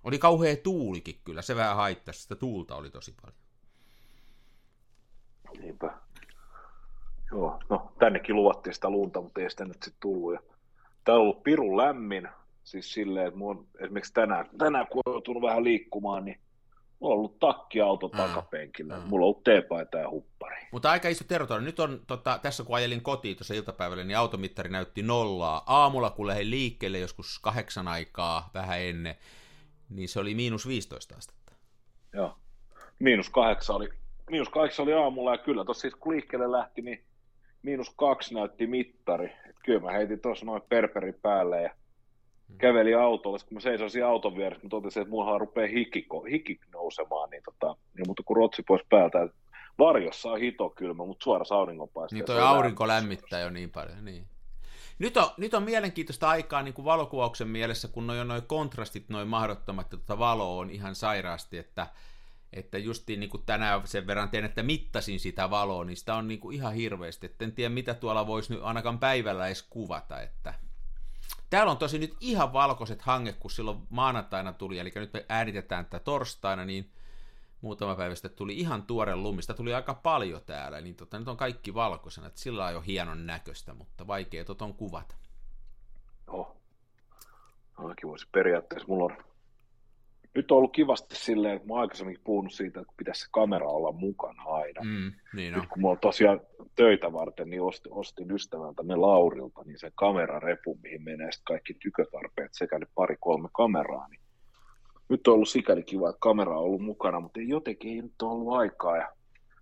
[0.04, 3.42] Oli kauhea tuulikin kyllä, se vähän haittasi, sitä tuulta oli tosi paljon.
[5.60, 5.94] Niinpä.
[7.32, 10.32] Joo, no tännekin luvattiin sitä lunta, mutta ei sitä nyt sitten tullut.
[10.32, 10.40] Ja
[11.04, 12.28] täällä on ollut pirun lämmin,
[12.64, 16.40] siis silleen, että mun, esimerkiksi tänään, tänään kun on joutunut vähän liikkumaan, niin
[17.00, 18.16] mulla on ollut takkiauto mm.
[18.16, 18.96] takapenkillä.
[18.96, 19.02] Mm.
[19.02, 20.56] Mulla on ollut teepaita ja huppari.
[20.72, 21.60] Mutta aika iso tervetuloa.
[21.60, 25.62] Nyt on, tota, tässä kun ajelin kotiin tuossa iltapäivällä, niin automittari näytti nollaa.
[25.66, 29.14] Aamulla kun lähdin liikkeelle joskus kahdeksan aikaa vähän ennen,
[29.90, 31.52] niin se oli miinus 15 astetta.
[32.12, 32.36] Joo.
[32.98, 33.88] Miinus kahdeksan oli,
[34.30, 37.04] miinus kahdeksan oli aamulla ja kyllä tuossa siis kun liikkeelle lähti, niin
[37.62, 39.26] miinus kaksi näytti mittari.
[39.48, 41.70] Et kyllä mä heitin tuossa noin perperi päälle ja
[42.48, 42.58] hmm.
[42.58, 43.38] käveli autolle.
[43.38, 47.42] Sitten kun mä seisoisin auton vieressä, mä totesin, että mullahan rupeaa hiki, hiki nousemaan, niin,
[47.42, 49.28] tota, niin mutta kun rotsi pois päältä,
[49.78, 52.16] varjossa on hito kylmä, mutta suora auringonpaiste.
[52.16, 54.24] Niin toi aurinko lämmittää jo niin paljon, niin.
[54.98, 59.28] Nyt on, nyt on mielenkiintoista aikaa niin kuin valokuvauksen mielessä, kun noin noi kontrastit, noin
[59.28, 61.86] mahdottomat, että tota valo on ihan sairaasti, että
[62.52, 66.28] että justiin niin kuin tänään sen verran teen, että mittasin sitä valoa, niin sitä on
[66.28, 67.26] niin kuin ihan hirveästi.
[67.26, 70.20] että en tiedä, mitä tuolla voisi nyt ainakaan päivällä edes kuvata.
[70.20, 70.54] Että...
[71.50, 75.84] Täällä on tosi nyt ihan valkoiset hange, kun silloin maanantaina tuli, eli nyt me äänitetään
[75.84, 76.90] tätä torstaina, niin
[77.60, 81.36] muutama päivä sitten tuli ihan tuore lumista, tuli aika paljon täällä, niin tota, nyt on
[81.36, 85.14] kaikki valkoisena, että sillä on jo hienon näköistä, mutta vaikea on kuvata.
[86.26, 86.56] Joo.
[87.78, 89.24] No, voisi periaatteessa, mulla on
[90.34, 93.68] nyt on ollut kivasti silleen, että mä oon aikaisemmin puhunut siitä, että pitäisi se kamera
[93.68, 94.80] olla mukana aina.
[94.84, 96.40] Mm, niin nyt kun mä oon tosiaan
[96.74, 101.74] töitä varten, niin ostin, ostin ystävältä ne Laurilta, niin se kamerarepu, mihin menee sitten kaikki
[101.74, 104.20] tykötarpeet sekä ne pari-kolme kameraa, niin
[105.08, 108.22] nyt on ollut sikäli kiva, että kamera on ollut mukana, mutta ei jotenkin ei nyt
[108.22, 108.96] ole ollut aikaa.
[108.96, 109.12] Ja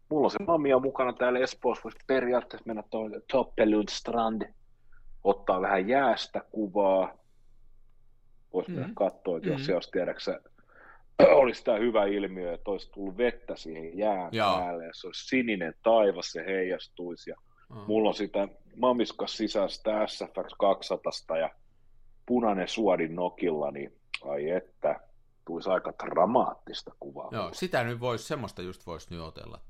[0.08, 4.42] mulla on se mamia mukana täällä Espoossa, voisi periaatteessa mennä tuohon Toppelund Strand,
[5.24, 7.14] ottaa vähän jäästä kuvaa,
[8.52, 8.94] voisi mm-hmm.
[8.94, 9.66] katsoa, että jos mm-hmm.
[9.66, 10.40] se olisi tiedäksä
[11.40, 14.56] olisi tämä hyvä ilmiö, että olisi tullut vettä siihen jään Joo.
[14.56, 17.36] päälle, ja se olisi sininen taivas, se heijastuisi, ja
[17.68, 17.76] mm.
[17.86, 21.50] mulla on sitä mamiskas sisäistä SFX 200 ja
[22.26, 25.00] punainen suodin nokilla, niin ai että,
[25.44, 27.28] tulisi aika dramaattista kuvaa.
[27.32, 29.60] Joo, sitä nyt voisi, semmoista just voisi nyt otella.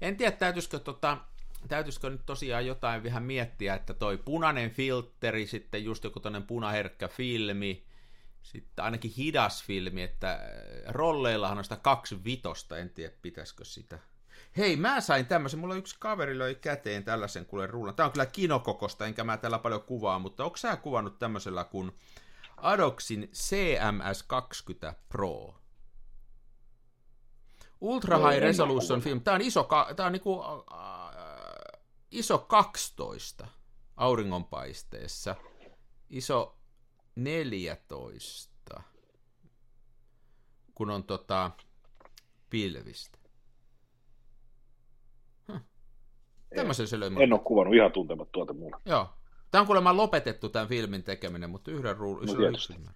[0.00, 1.18] En tiedä, täytyisikö, tota,
[1.68, 7.08] täytyisikö nyt tosiaan jotain vähän miettiä, että toi punainen filteri, sitten just joku toinen punaherkkä
[7.08, 7.84] filmi,
[8.42, 10.38] sitten ainakin hidas filmi, että äh,
[10.88, 13.98] rolleillahan on sitä kaksi vitosta, en tiedä pitäisikö sitä.
[14.56, 17.94] Hei, mä sain tämmöisen, mulla yksi kaveri löi käteen tällaisen kuule rullan.
[17.94, 21.92] Tää on kyllä kinokokosta, enkä mä täällä paljon kuvaa, mutta onko sä kuvannut tämmöisellä kuin
[22.56, 25.54] Adoxin CMS20 Pro?
[27.80, 29.20] Ultra no, High Resolution film.
[29.20, 33.46] Tää on iso, tää on niinku, äh, iso 12
[33.96, 35.36] auringonpaisteessa.
[36.10, 36.59] Iso
[37.16, 38.82] 14,
[40.74, 41.50] kun on tota
[42.50, 43.18] pilvistä.
[45.52, 45.60] Huh.
[46.56, 48.76] Tämmöisen se löi En ole kuvannut ihan tuntemat tuota mulle.
[48.84, 49.08] Joo.
[49.50, 52.26] Tämä on kuulemma lopetettu tämän filmin tekeminen, mutta yhden ruudun.
[52.26, 52.92] No,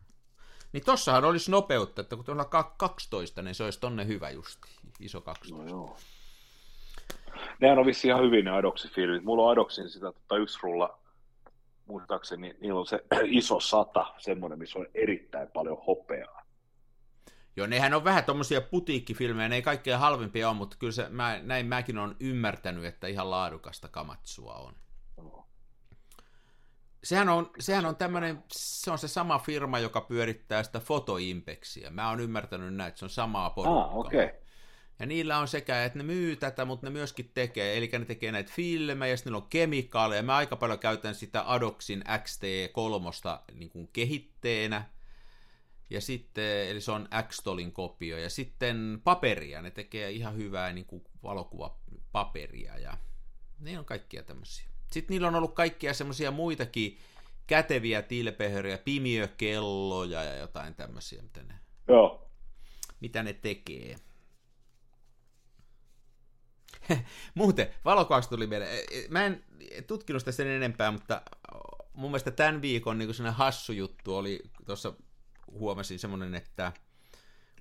[0.72, 2.44] niin tossahan olisi nopeutta, että kun tuolla
[2.78, 4.68] 12, niin se olisi tonne hyvä justi,
[5.00, 5.64] iso 12.
[5.64, 5.96] No joo.
[7.60, 9.24] Nehän on vissiin ihan hyvin ne Adoxi-filmit.
[9.24, 10.98] Mulla on Adoxin sitä tota, yksi rulla
[11.86, 16.44] muistaakseni niillä on se iso sata, semmoinen, missä on erittäin paljon hopeaa.
[17.56, 21.40] Joo, nehän on vähän tuommoisia putiikkifilmejä, ne ei kaikkein halvimpia ole, mutta kyllä se, mä,
[21.42, 24.74] näin mäkin on ymmärtänyt, että ihan laadukasta kamatsua on.
[27.04, 31.90] Sehän on, sehän on tämmöinen, se on se sama firma, joka pyörittää sitä fotoimpeksia.
[31.90, 33.84] Mä oon ymmärtänyt näin, että se on samaa porukkaa.
[33.84, 34.30] Ah, okay.
[34.98, 38.32] Ja niillä on sekä, että ne myy tätä, mutta ne myöskin tekee, eli ne tekee
[38.32, 40.22] näitä filmejä, ja niillä on kemikaaleja.
[40.22, 44.84] Mä aika paljon käytän sitä Adoxin XT3 niin kuin kehitteenä,
[45.90, 50.86] ja sitten, eli se on X-Tolin kopio, ja sitten paperia, ne tekee ihan hyvää niin
[50.86, 52.98] kuin valokuvapaperia, ja
[53.60, 54.66] ne on kaikkia tämmöisiä.
[54.92, 56.98] Sitten niillä on ollut kaikkia semmoisia muitakin
[57.46, 61.54] käteviä tilpehöriä, pimiökelloja ja jotain tämmöisiä, mitä ne,
[61.88, 62.30] Joo.
[63.00, 63.96] mitä ne tekee.
[67.34, 68.78] Muuten, valokuvauksesta tuli mieleen.
[69.10, 69.44] Mä en
[69.86, 71.22] tutkinut sitä sen enempää, mutta
[71.92, 74.92] mun mielestä tämän viikon niin sellainen hassu juttu oli, tuossa
[75.50, 76.72] huomasin semmoinen, että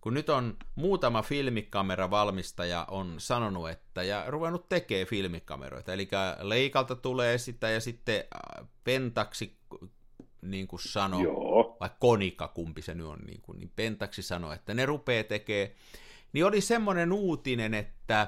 [0.01, 6.07] kun nyt on muutama filmikameravalmistaja on sanonut, että ja ruvennut tekee filmikameroita, eli
[6.39, 8.23] Leikalta tulee sitä ja sitten
[8.83, 9.57] Pentaksi
[10.41, 11.77] niin kuin sanoi, Joo.
[11.79, 15.75] vai Konika, kumpi se nyt on, niin, kuin, niin Pentaksi sanoi, että ne rupeaa tekee,
[16.33, 18.27] niin oli semmoinen uutinen, että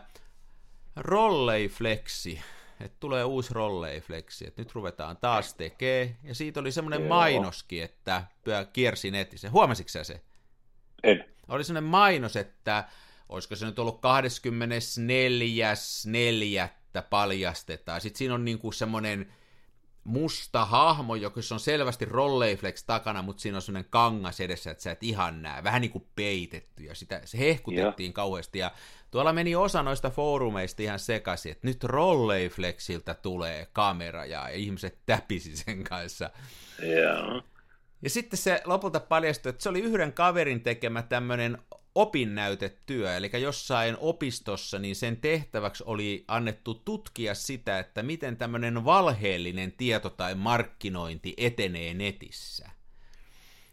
[0.95, 2.41] Rolleiflexi,
[2.79, 7.09] että tulee uusi Rolleiflexi, että nyt ruvetaan taas tekee, ja siitä oli semmoinen Joo.
[7.09, 9.49] mainoskin, että pyö kiersi netissä.
[9.49, 10.21] Huomasitko sä se?
[11.03, 11.25] En.
[11.47, 12.83] Oli semmoinen mainos, että
[13.29, 14.01] olisiko se nyt ollut
[16.97, 17.01] 24.4.
[17.09, 18.01] paljastetaan.
[18.01, 19.33] Sitten siinä on niinku semmoinen
[20.05, 24.91] musta hahmo, joka on selvästi Rolleiflex takana, mutta siinä on semmoinen kangas edessä, että sä
[24.91, 25.63] et ihan näe.
[25.63, 28.59] Vähän niin kuin peitetty, ja sitä, se hehkutettiin kauheasti.
[28.59, 28.71] Ja
[29.11, 35.57] tuolla meni osa noista foorumeista ihan sekaisin, että nyt Rolleiflexiltä tulee kamera, ja ihmiset täpisi
[35.57, 36.29] sen kanssa.
[36.81, 37.43] Joo.
[38.01, 41.57] Ja sitten se lopulta paljastui, että se oli yhden kaverin tekemä tämmöinen
[41.95, 49.71] opinnäytetyö, eli jossain opistossa, niin sen tehtäväksi oli annettu tutkia sitä, että miten tämmöinen valheellinen
[49.71, 52.74] tieto tai markkinointi etenee netissä.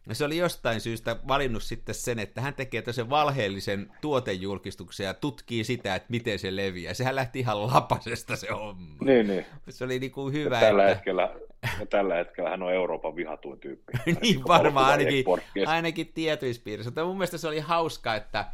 [0.09, 5.15] Ja se oli jostain syystä valinnut sitten sen, että hän tekee tämmöisen valheellisen tuotejulkistuksen ja
[5.15, 6.95] tutkii sitä, että miten se leviää.
[6.95, 9.05] Sehän lähti ihan lapasesta se homma.
[9.05, 9.47] Niin, niin.
[9.69, 10.95] Se oli niin kuin hyvä, Ja tällä, että...
[10.95, 11.35] hetkellä,
[11.81, 13.93] ja tällä hetkellä hän on Euroopan vihatuin tyyppi.
[14.23, 15.25] niin varmaan ainakin,
[15.67, 16.91] ainakin tietyissä piirissä.
[16.91, 18.45] Mutta mun mielestä se oli hauska, että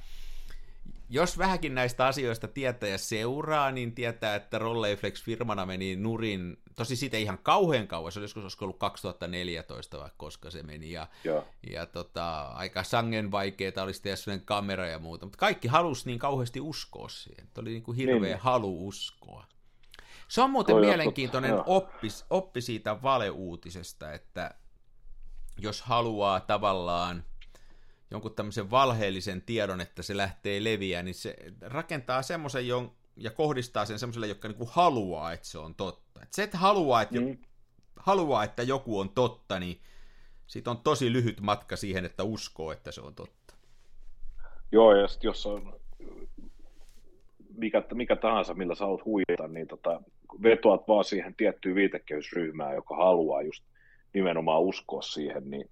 [1.11, 6.97] jos vähänkin näistä asioista tietää ja seuraa, niin tietää, että Rolleiflex firmana meni nurin, tosi
[6.97, 11.07] siitä ihan kauhean kauan, se oli joskus olisiko ollut 2014 vai koska se meni, ja,
[11.25, 11.45] Joo.
[11.71, 16.19] ja tota, aika sangen vaikeaa olisi tehdä sellainen kamera ja muuta, mutta kaikki halusi niin
[16.19, 18.39] kauheasti uskoa siihen, että oli niin kuin hirveä Niin.
[18.39, 19.47] halu uskoa.
[20.29, 21.63] Se on muuten Toi mielenkiintoinen joo.
[21.67, 24.55] oppi, oppi siitä valeuutisesta, että
[25.59, 27.25] jos haluaa tavallaan
[28.11, 33.85] jonkun tämmöisen valheellisen tiedon, että se lähtee leviää, niin se rakentaa semmoisen jon- ja kohdistaa
[33.85, 36.23] sen semmoiselle, joka niinku haluaa, että se on totta.
[36.23, 37.39] Et se, että haluaa, että, Mm.
[37.97, 39.81] haluaa, että joku on totta, niin
[40.47, 43.55] siitä on tosi lyhyt matka siihen, että uskoo, että se on totta.
[44.73, 45.81] Joo, ja sit jos on
[47.57, 50.03] mikä, mikä tahansa, millä sä haluat huijata, niin tota,
[50.43, 53.65] vetoat vaan siihen tiettyyn viitekehysryhmään, joka haluaa just
[54.15, 55.71] nimenomaan uskoa siihen, niin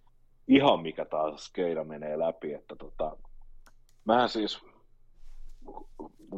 [0.48, 3.16] ihan mikä tahansa skeida menee läpi, että tota,
[4.04, 4.60] mähän siis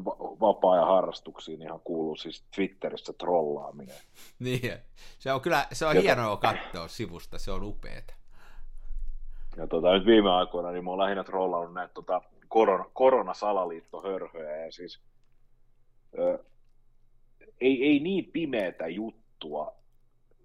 [0.04, 3.96] va- vapaa-ajan harrastuksiin ihan kuuluu siis Twitterissä trollaaminen.
[4.38, 4.72] Niin,
[5.18, 8.14] se on kyllä, se on Jota- hienoa katsoa sivusta, se on upeeta.
[9.56, 14.72] Ja tota, nyt viime aikoina niin mä oon lähinnä trollannut näitä tota, korona, koronasalaliittohörhöjä ja
[14.72, 15.00] siis
[16.18, 16.44] ö,
[17.60, 19.74] ei, ei niin pimeätä juttua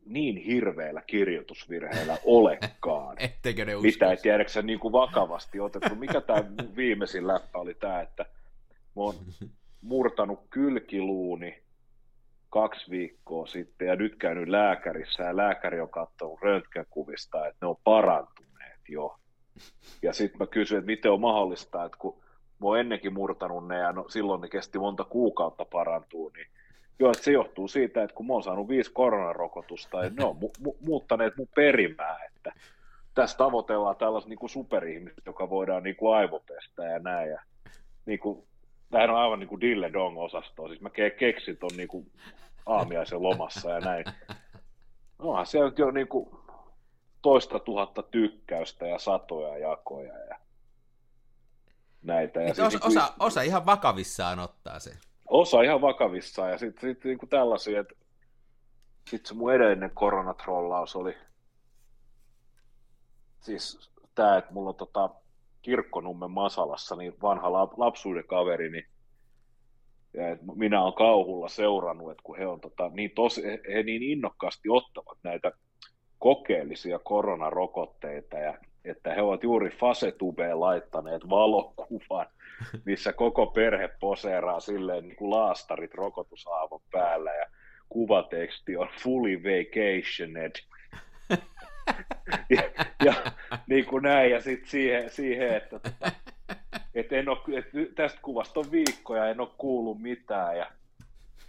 [0.06, 3.18] niin hirveällä kirjoitusvirheellä olekaan.
[3.24, 3.76] Etteikö ne?
[3.82, 5.96] Mitä ei tiedäksä niin kuin vakavasti otettu.
[5.96, 6.44] Mikä tämä
[6.76, 8.26] viimeisin läppä oli tämä, että
[8.96, 9.16] mä oon
[9.82, 11.64] murtanut kylkiluuni
[12.50, 17.78] kaksi viikkoa sitten ja nyt käynyt lääkärissä ja lääkäri on katsonut röntgenkuvista, että ne on
[17.84, 19.20] parantuneet jo.
[20.02, 23.78] Ja sitten mä kysyin, että miten on mahdollista, että kun mä oon ennenkin murtanut ne
[23.78, 26.48] ja no, silloin ne kesti monta kuukautta parantua, niin
[27.00, 30.36] joo, että se johtuu siitä, että kun mä oon saanut viisi koronarokotusta, ja ne on
[30.36, 32.54] mu- mu- muuttaneet mun perimää, että
[33.14, 37.30] tässä tavoitellaan tällaista niin superihmistä, joka voidaan niin kuin aivopestä ja näin.
[37.32, 37.42] Ja,
[38.06, 38.48] niin kuin,
[38.92, 40.68] tämähän on aivan niin kuin Dille Dong-osastoa.
[40.68, 42.12] Siis mä ke- keksin ton niin kuin
[42.66, 44.06] aamiaisen lomassa ja näin.
[45.20, 46.30] Onhan siellä nyt jo niin kuin
[47.22, 50.36] toista tuhatta tykkäystä ja satoja jakoja ja
[52.02, 52.40] näitä.
[52.40, 54.98] Ja Niin siis osa, niin kuin- osa, osa ihan vakavissaan ottaa sen.
[55.34, 57.96] osa ihan vakavissaan ja sitten sit, niinku tällaisia, että
[59.10, 61.16] sitten se mun edellinen koronatrollaus oli
[63.42, 65.10] siis tämä, että mulla on tota
[65.62, 68.86] Kirkkonummen Masalassa niin vanha lap, lapsuuden kaveri, niin
[70.14, 73.84] ja et minä olen kauhulla seurannut, että kun he, on tota, niin tosi, he, he
[73.84, 75.52] niin innokkaasti ottavat näitä
[76.20, 82.26] kokeellisia koronarokotteita ja että he ovat juuri Fasetubeen laittaneet valokuvan
[82.86, 87.46] missä koko perhe poseeraa silleen niin kuin laastarit rokotusaavon päällä ja
[87.90, 90.56] kuvateksti on fully vacationed.
[92.50, 92.64] ja,
[93.06, 93.14] ja
[93.68, 95.80] niin kuin näin, ja sitten siihen, siihen että,
[96.96, 100.72] että, en ole, että tästä kuvasta on viikkoja, en ole kuullut mitään, ja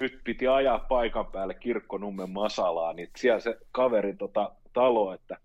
[0.00, 5.38] nyt piti ajaa paikan päälle Kirkkonummen Masalaa, niin siellä se kaverin tota, talo, että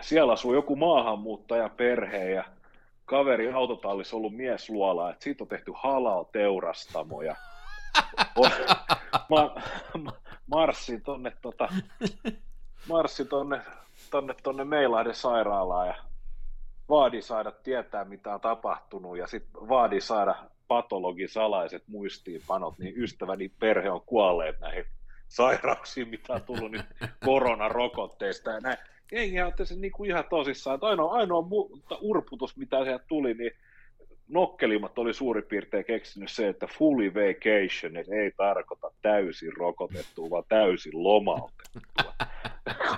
[0.00, 2.44] siellä asuu joku maahanmuuttaja perhe ja
[3.10, 7.36] kaveri autotallissa ollut miesluola, että siitä on tehty halal-teurastamo ja
[9.30, 9.54] ma,
[9.98, 10.12] ma,
[10.46, 11.68] marssin tonne, tota,
[12.88, 13.60] marssin tonne,
[14.10, 15.94] tonne, tonne Meilahden sairaalaan ja
[16.88, 20.34] vaadi saada tietää, mitä on tapahtunut, ja sitten vaadi saada
[20.68, 24.84] patologin salaiset muistiinpanot, niin ystäväni perhe on kuolleet näihin
[25.28, 26.86] sairauksiin, mitä on tullut nyt
[27.24, 28.78] koronarokotteista ja näin.
[29.12, 33.34] Jengi otti sen niin kuin ihan tosissaan, että ainoa, ainoa mu- urputus, mitä sieltä tuli,
[33.34, 33.52] niin
[34.28, 41.02] nokkelimat oli suurin piirtein keksinyt se, että fully vacation ei tarkoita täysin rokotettua, vaan täysin
[41.02, 42.14] lomautettua.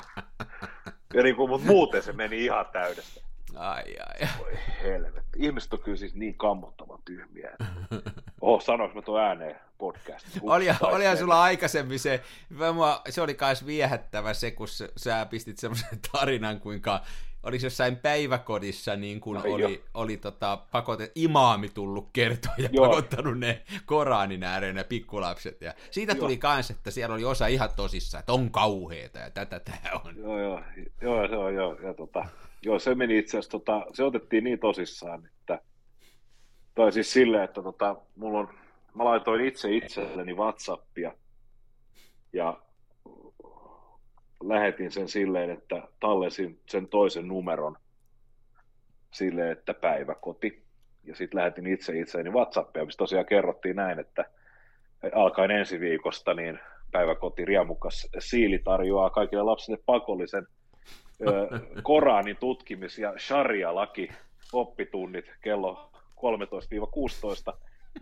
[1.15, 3.32] ja niin kuin, mutta muuten se meni ihan täydestä.
[3.57, 4.29] Ai, ai.
[4.39, 5.39] Voi helvetti.
[5.39, 7.51] Ihmiset on kyllä siis niin kammottavan tyhmiä.
[8.41, 10.27] Oho, sanoinko mä tuon ääneen podcast?
[10.43, 12.23] Oli, olihan sulla aikaisemmin se,
[13.09, 17.01] se oli kais viehättävä se, kun sä pistit semmoisen tarinan, kuinka
[17.43, 22.89] oliko jossain päiväkodissa niin kun no, oli, oli tota, pakote, imaami tullut kertoa ja joo.
[22.89, 25.63] pakottanut ne Koranin ääreen ne pikkulapset.
[25.63, 29.61] Ja siitä tuli kans, että siellä oli osa ihan tosissaan, että on kauheeta ja tätä
[29.61, 30.17] tämä on.
[30.17, 30.63] Joo, joo,
[31.01, 31.75] joo, joo, joo.
[31.75, 32.27] Ja tota,
[32.65, 35.59] Joo, se meni itse asiassa, tota, se otettiin niin tosissaan, että
[36.75, 38.49] tai siis silleen, että tota, mulla on,
[38.95, 41.13] mä laitoin itse itselleni Whatsappia
[42.33, 42.61] ja
[44.43, 47.77] lähetin sen silleen, että tallesin sen toisen numeron
[49.11, 50.63] silleen, että päiväkoti.
[51.05, 54.25] Ja sitten lähetin itse itseeni Whatsappia, missä tosiaan kerrottiin näin, että
[55.15, 56.59] alkaen ensi viikosta niin
[56.93, 60.47] päiväkoti Riemukas Siili tarjoaa kaikille lapsille pakollisen–
[61.83, 64.09] Koranin tutkimis- ja sharia-laki
[64.53, 67.59] oppitunnit kello 13-16,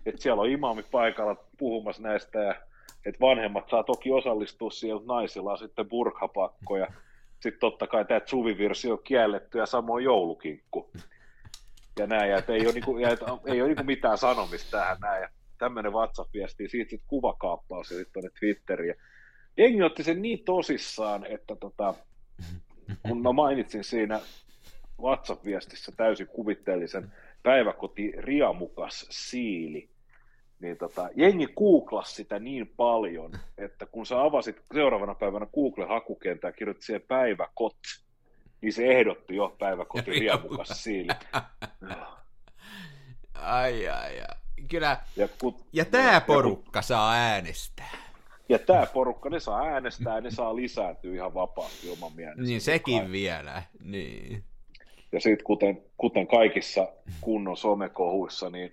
[0.06, 2.54] että siellä on imami paikalla puhumassa näistä ja
[3.06, 6.86] että vanhemmat saa toki osallistua siihen, mutta naisilla on sitten burhapakko ja
[7.40, 10.90] sitten totta kai tämä suvivirsi on kielletty ja samoin joulukinkku.
[11.98, 14.96] Ja näin, ja että ei ole, niinku, ja että ei ole niinku mitään sanomista tähän
[15.00, 15.22] näin.
[15.22, 18.94] Ja tämmöinen WhatsApp-viesti, siitä sitten kuvakaappaus ja sitten tuonne Twitteriin.
[19.56, 21.94] Jengi otti sen niin tosissaan, että tota,
[23.08, 24.20] kun mä mainitsin siinä
[25.02, 29.90] WhatsApp-viestissä täysin kuvitteellisen päiväkoti Riamukas Siili,
[30.60, 36.52] niin tota, jengi googlasi sitä niin paljon, että kun sä avasit seuraavana päivänä Google-hakukentää ja
[36.52, 37.76] kirjoitit siihen päiväkot,
[38.60, 41.08] niin se ehdotti jo päiväkoti Riamukas Siili.
[43.34, 44.36] Ai, ai, ai.
[44.68, 45.00] Kyllä.
[45.16, 48.09] Ja, kun, ja tämä porukka ja kun, saa äänestää.
[48.50, 52.42] Ja tämä porukka, ne saa äänestää ne saa lisääntyä ihan vapaasti oman mielestä.
[52.42, 53.12] Niin sekin kai.
[53.12, 54.44] vielä, niin.
[55.12, 56.88] Ja sitten kuten, kuten kaikissa
[57.20, 58.72] kunnon somekohuissa, niin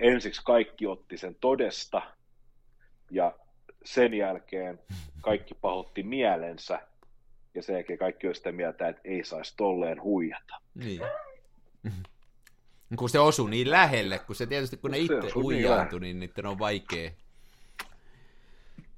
[0.00, 2.02] ensiksi kaikki otti sen todesta,
[3.10, 3.38] ja
[3.84, 4.78] sen jälkeen
[5.20, 6.80] kaikki pahotti mielensä,
[7.54, 10.54] ja sen jälkeen kaikki on sitä mieltä, että ei saisi tolleen huijata.
[10.74, 11.00] Niin.
[12.96, 16.46] Kun se osui niin lähelle, kun se tietysti kun ne itse niin huijaantui, niin niiden
[16.46, 17.10] on vaikea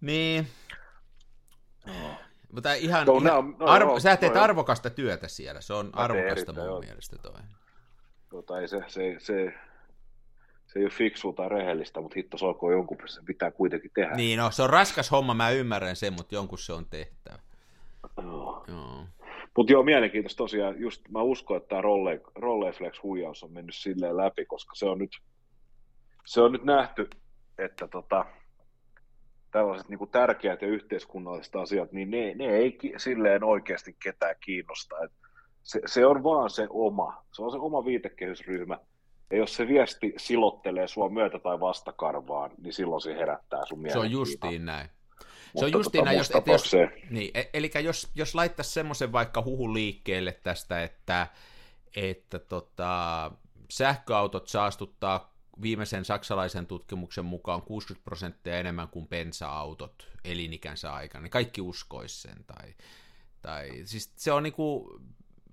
[0.01, 0.47] niin.
[1.89, 2.21] Oh.
[2.53, 5.91] Mutta ihan, no, ihan no, arvo, no, sä teet no, arvokasta työtä siellä, se on
[5.93, 6.81] arvokasta mun joo.
[6.81, 7.41] mielestä toi.
[8.29, 9.55] Tota, ei se, se, se,
[10.67, 14.15] se ei ole fiksua tai rehellistä, mutta hitto solkoon jonkun, se pitää kuitenkin tehdä.
[14.15, 17.39] Niin, no se on raskas homma, mä ymmärrän sen, mutta jonkun se on tehtävä.
[18.17, 18.65] No.
[18.69, 19.07] Joo.
[19.57, 24.17] Mutta joo, mielenkiintoista tosiaan, just mä uskon, että tämä Rolle, Rolleflex huijaus on mennyt silleen
[24.17, 25.11] läpi, koska se on nyt,
[26.27, 27.11] se on nyt nähty,
[27.59, 28.27] että tota,
[29.51, 35.05] tällaiset niin kuin tärkeät ja yhteiskunnalliset asiat, niin ne, ne ei silleen oikeasti ketään kiinnosta.
[35.05, 35.13] Et
[35.63, 38.79] se, se on vaan se oma, se on se oma viitekehysryhmä.
[39.31, 43.99] Ja jos se viesti silottelee sua myötä tai vastakarvaan, niin silloin se herättää sun Se
[43.99, 44.89] on justiin näin.
[45.57, 46.73] Se on justiin tota, näin, jos, että jos,
[47.11, 51.27] niin, e- eli jos, jos laittaisi semmoisen vaikka huhun liikkeelle tästä, että,
[51.97, 53.31] että tota,
[53.71, 61.61] sähköautot saastuttaa viimeisen saksalaisen tutkimuksen mukaan 60 prosenttia enemmän kuin bensa-autot elinikänsä aikana, niin kaikki
[61.61, 62.45] uskois sen.
[62.47, 62.75] Tai,
[63.43, 65.01] tai, siis se on niinku,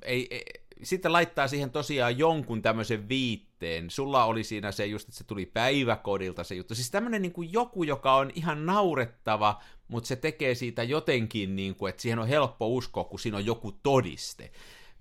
[0.03, 0.43] ei, ei,
[0.83, 3.89] sitten laittaa siihen tosiaan jonkun tämmöisen viitteen.
[3.89, 6.75] Sulla oli siinä se just, että se tuli päiväkodilta se juttu.
[6.75, 11.75] Siis tämmöinen niin kuin joku, joka on ihan naurettava, mutta se tekee siitä jotenkin, niin
[11.75, 14.51] kuin, että siihen on helppo uskoa, kun siinä on joku todiste.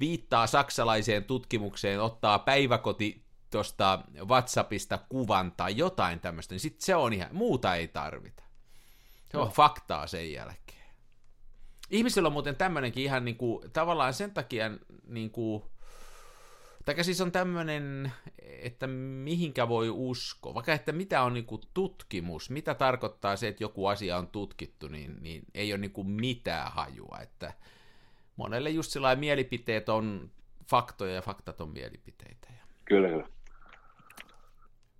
[0.00, 3.25] Viittaa saksalaiseen tutkimukseen, ottaa päiväkoti
[3.56, 8.42] tuosta WhatsAppista kuvan tai jotain tämmöistä, niin sitten se on ihan, muuta ei tarvita.
[9.30, 9.52] Se on no.
[9.52, 10.86] faktaa sen jälkeen.
[11.90, 14.70] Ihmisillä on muuten tämmöinenkin ihan niin kuin, tavallaan sen takia
[15.06, 15.62] niin kuin,
[16.84, 22.50] tai siis on tämmöinen, että mihinkä voi uskoa, vaikka että mitä on niin kuin tutkimus,
[22.50, 26.72] mitä tarkoittaa se, että joku asia on tutkittu, niin, niin ei ole niin kuin mitään
[26.72, 27.52] hajua, että
[28.36, 30.30] monelle just sillä mielipiteet on
[30.68, 32.48] faktoja ja faktat on mielipiteitä.
[32.84, 33.35] Kyllä, kyllä.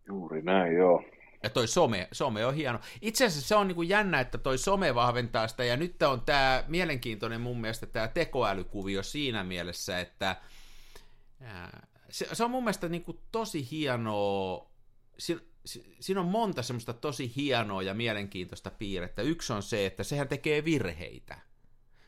[0.09, 1.05] Juuri näin, joo.
[1.43, 2.81] Ja toi some, some on hieno.
[3.03, 6.21] Itse asiassa se on niin kuin jännä, että toi some vahventaa sitä, ja nyt on
[6.21, 10.37] tämä mielenkiintoinen mun mielestä tämä tekoälykuvio siinä mielessä, että
[12.09, 14.71] se, se on mun mielestä niin kuin tosi hienoa,
[15.19, 19.23] si, si, siinä on monta semmoista tosi hienoa ja mielenkiintoista piirrettä.
[19.23, 21.46] Yksi on se, että sehän tekee virheitä.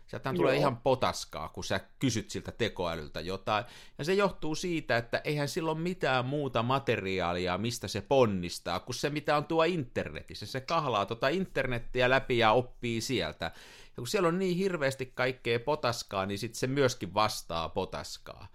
[0.09, 3.65] Sieltä tulee ihan potaskaa, kun sä kysyt siltä tekoälyltä jotain.
[3.99, 9.11] Ja se johtuu siitä, että eihän silloin mitään muuta materiaalia, mistä se ponnistaa, kuin se,
[9.11, 10.47] mitä on tuo internetissä.
[10.47, 13.45] Se kahlaa tuota internettiä läpi ja oppii sieltä.
[13.45, 18.49] Ja kun siellä on niin hirveästi kaikkea potaskaa, niin sitten se myöskin vastaa potaskaa.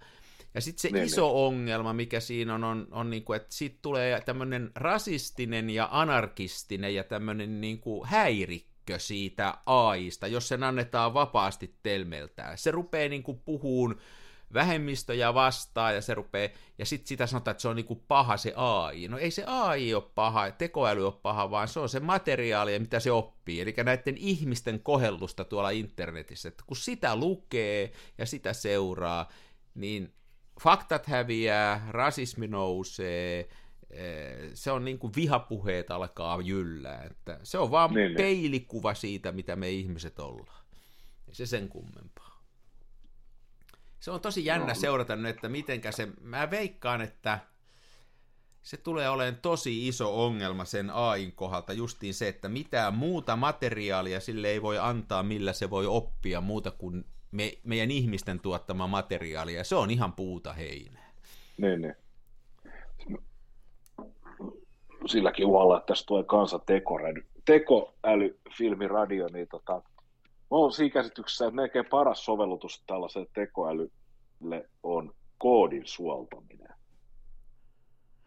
[0.54, 1.46] Ja sitten se niin, iso niin.
[1.46, 6.94] ongelma, mikä siinä on, on, on niin kuin, että siitä tulee tämmöinen rasistinen ja anarkistinen
[6.94, 8.08] ja tämmöinen niin kuin
[8.84, 12.58] häirikkö siitä AIsta, jos sen annetaan vapaasti telmeltään.
[12.58, 13.98] Se rupeaa niin kuin puhuun
[14.54, 18.52] vähemmistöjä vastaan ja se rupeaa, ja sitten sitä sanotaan, että se on niinku paha se
[18.56, 19.08] AI.
[19.08, 23.00] No ei se AI ole paha, tekoäly ole paha, vaan se on se materiaali, mitä
[23.00, 23.60] se oppii.
[23.60, 29.28] Eli näiden ihmisten kohellusta tuolla internetissä, että kun sitä lukee ja sitä seuraa,
[29.74, 30.12] niin
[30.60, 33.48] faktat häviää, rasismi nousee,
[34.54, 37.02] se on niin kuin vihapuheet alkaa jyllää.
[37.02, 38.16] Että se on vaan niin, niin.
[38.16, 40.64] peilikuva siitä, mitä me ihmiset ollaan.
[41.28, 42.42] Ei se sen kummempaa.
[44.00, 44.74] Se on tosi jännä no.
[44.74, 47.38] seurata nyt, että mitenkä se, mä veikkaan, että
[48.62, 54.20] se tulee olemaan tosi iso ongelma sen AIn kohdalta, justiin se, että mitään muuta materiaalia
[54.20, 59.54] sille ei voi antaa, millä se voi oppia muuta kuin me, meidän ihmisten tuottama materiaali,
[59.54, 61.12] ja se on ihan puuta heinää.
[61.56, 61.94] Niin, niin.
[65.06, 66.60] Silläkin uhalla, että tässä tulee kanssa
[67.44, 75.14] tekoälyfilmi radio, niin tota, mä oon siinä käsityksessä, että melkein paras sovellutus tällaiselle tekoälylle on
[75.38, 76.74] koodin suoltaminen.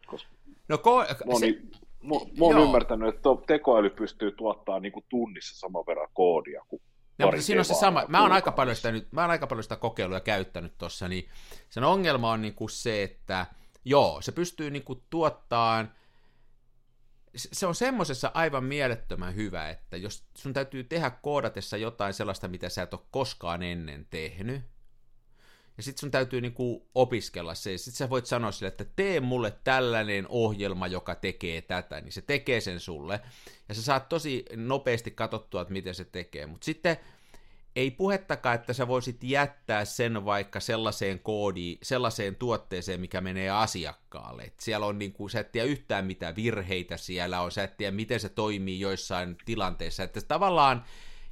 [0.06, 0.30] Koska
[0.68, 1.78] no, ko- moni, se...
[2.02, 6.82] Mä, mä oon ymmärtänyt, että tekoäly pystyy tuottamaan niin kuin tunnissa saman verran koodia kuin
[7.18, 8.04] No, mutta siinä on se sama.
[8.08, 11.28] Mä oon, aika paljon sitä nyt, mä oon aika paljon sitä kokeiluja käyttänyt tuossa, niin
[11.70, 13.46] sen ongelma on niinku se, että
[13.84, 15.92] joo, se pystyy niinku tuottaan,
[17.34, 22.68] se on semmoisessa aivan mielettömän hyvä, että jos sun täytyy tehdä koodatessa jotain sellaista, mitä
[22.68, 24.62] sä et ole koskaan ennen tehnyt,
[25.76, 29.54] ja sitten sun täytyy niinku opiskella se, sitten sä voit sanoa sille, että tee mulle
[29.64, 33.20] tällainen ohjelma, joka tekee tätä, niin se tekee sen sulle,
[33.68, 36.96] ja sä saat tosi nopeasti katsottua, että miten se tekee, mutta sitten
[37.78, 44.42] ei puhettakaan, että sä voisit jättää sen vaikka sellaiseen koodiin, sellaiseen tuotteeseen, mikä menee asiakkaalle.
[44.42, 47.76] Et siellä on niin kuin, sä et tiedä yhtään mitä virheitä siellä on, sä et
[47.76, 50.02] tiedä miten se toimii joissain tilanteissa.
[50.02, 50.84] Että tavallaan,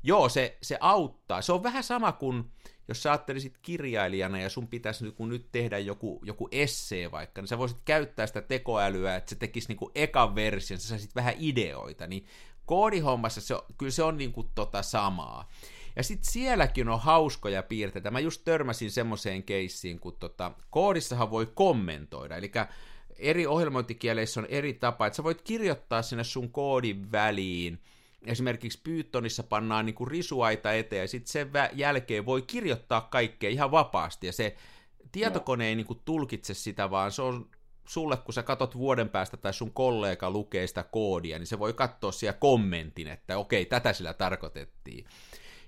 [0.02, 1.42] joo, se, se auttaa.
[1.42, 2.44] Se on vähän sama kuin,
[2.88, 7.40] jos sä ajattelisit kirjailijana ja sun pitäisi nyt, kun nyt tehdä joku, joku essee vaikka,
[7.40, 11.14] niin sä voisit käyttää sitä tekoälyä, että se tekisi niin kuin ekan version, sä saisit
[11.14, 12.26] vähän ideoita, niin
[12.66, 15.48] koodihommassa se, kyllä se on niin kuin tota samaa.
[15.96, 18.10] Ja sitten sielläkin on hauskoja piirteitä.
[18.10, 22.52] Mä just törmäsin semmoiseen keissiin, kun tota, koodissahan voi kommentoida, eli
[23.18, 27.82] eri ohjelmointikieleissä on eri tapa, että sä voit kirjoittaa sinne sun koodin väliin,
[28.26, 33.70] esimerkiksi Pythonissa pannaan niin kuin risuaita eteen, ja sitten sen jälkeen voi kirjoittaa kaikkea ihan
[33.70, 34.56] vapaasti, ja se
[35.12, 37.50] tietokone ei niin kuin tulkitse sitä, vaan se on
[37.88, 41.72] sulle, kun sä katot vuoden päästä tai sun kollega lukee sitä koodia, niin se voi
[41.72, 45.06] katsoa siellä kommentin, että okei, tätä sillä tarkoitettiin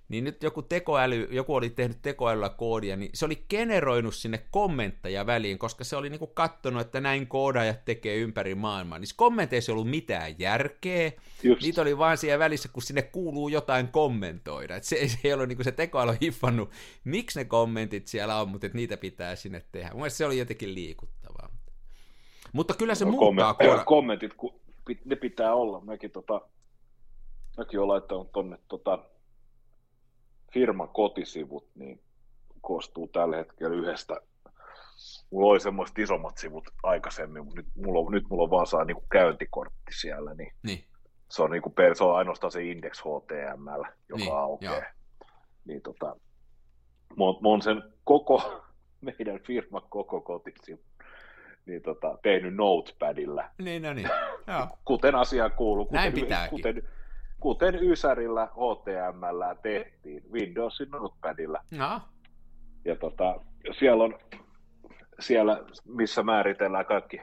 [0.08, 5.26] niin nyt joku tekoäly, joku oli tehnyt tekoälyllä koodia, niin se oli generoinut sinne kommentteja
[5.26, 8.98] väliin, koska se oli niinku kattonut, että näin koodaajat tekee ympäri maailmaa.
[8.98, 11.62] Niissä kommenteissa ei ollut mitään järkeä, Just.
[11.62, 14.76] niitä oli vaan siellä välissä, kun sinne kuuluu jotain kommentoida.
[14.76, 16.70] Et se, se ei ollut niinku se tekoäly hiffannut,
[17.04, 19.90] miksi ne kommentit siellä on, mutta niitä pitää sinne tehdä.
[19.94, 21.50] Mun se oli jotenkin liikuttavaa.
[22.52, 24.54] Mutta kyllä se no, muuttaa kommentit, kommentit, kun
[25.04, 25.80] ne pitää olla.
[25.80, 26.40] Mäkin, tota,
[27.56, 28.98] mäkin olen laittanut tonne tota,
[30.52, 32.00] firman kotisivut niin
[32.60, 34.20] koostuu tällä hetkellä yhdestä.
[35.30, 38.84] Mulla oli semmoiset isommat sivut aikaisemmin, mutta nyt mulla on, nyt mulla on vaan saa
[38.84, 40.84] niinku käyntikortti siellä, niin, niin.
[41.30, 44.82] Se, on niinku, se on ainoastaan se Index HTML, joka niin, aukeaa.
[45.64, 46.16] Niin tota,
[47.16, 48.62] mä, oon, mä oon sen koko,
[49.00, 50.80] meidän firman koko kotisivu
[51.66, 54.08] niin tota, tehnyt notepadilla, Niin, no niin.
[54.46, 54.68] Joo.
[54.84, 55.84] kuten asiaan kuuluu.
[55.84, 56.50] Kuten, Näin pitääkin.
[56.50, 56.88] Kuten,
[57.40, 61.60] kuten Ysärillä, HTMllä tehtiin, Windowsin notepadilla.
[61.70, 62.00] No,
[62.84, 63.40] Ja tota,
[63.78, 64.18] siellä on,
[65.20, 67.20] siellä missä määritellään kaikki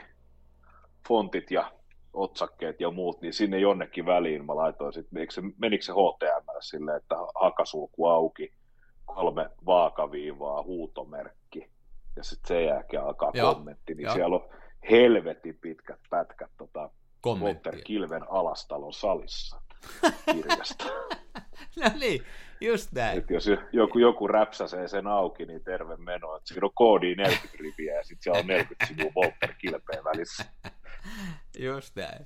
[1.08, 1.72] fontit ja
[2.14, 6.60] otsakkeet ja muut, niin sinne jonnekin väliin mä laitoin sitten, eikö se, menikö se HTML
[6.62, 8.54] silleen, että hakasulku auki,
[9.06, 11.70] kolme vaakaviivaa, huutomerkki,
[12.16, 14.14] ja sitten sen jälkeen alkaa Joo, kommentti, niin joo.
[14.14, 14.50] siellä on
[14.90, 16.90] helvetin pitkät pätkät tota,
[17.26, 17.76] Walter.
[17.84, 19.62] Kilven alastalon salissa
[20.32, 20.86] kirjasta.
[21.80, 22.24] No niin,
[22.62, 23.18] just näin.
[23.18, 26.36] Et jos joku, joku räpsäsee sen auki, niin terve meno.
[26.36, 30.46] Et siinä on koodi 40 riviä ja sitten siellä on 40 sivua Walter Kilpeä välissä.
[31.60, 32.26] Just näin.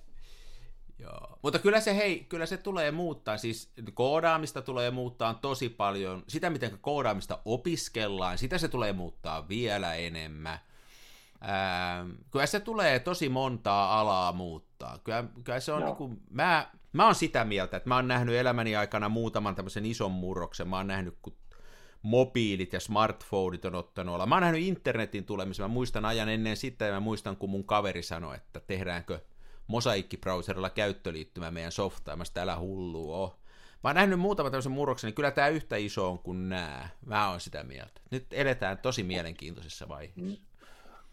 [0.99, 1.39] Joo.
[1.41, 6.49] Mutta kyllä se, hei, kyllä se tulee muuttaa, siis koodaamista tulee muuttaa tosi paljon, sitä
[6.49, 10.59] miten koodaamista opiskellaan, sitä se tulee muuttaa vielä enemmän.
[11.41, 14.99] Ää, kyllä se tulee tosi montaa alaa muuttaa.
[15.03, 18.35] Kyllä, kyllä se on niin kuin, mä, mä oon sitä mieltä, että mä oon nähnyt
[18.35, 20.67] elämäni aikana muutaman tämmöisen ison murroksen.
[20.67, 21.35] Mä oon nähnyt, kun
[22.01, 24.25] mobiilit ja smartphoneit on ottanut olla.
[24.25, 25.63] Mä oon nähnyt internetin tulemisen.
[25.63, 29.19] Mä muistan ajan ennen sitä ja mä muistan, kun mun kaveri sanoi, että tehdäänkö
[29.67, 32.17] mosaikkibrowserilla käyttöliittymä meidän softaan.
[32.17, 33.39] Mä sitä älä hullu oo.
[33.83, 36.89] Mä oon nähnyt muutaman tämmöisen murroksen, niin kyllä tämä yhtä iso on kuin nää.
[37.05, 38.01] Mä oon sitä mieltä.
[38.11, 40.41] Nyt eletään tosi mielenkiintoisessa vaiheessa.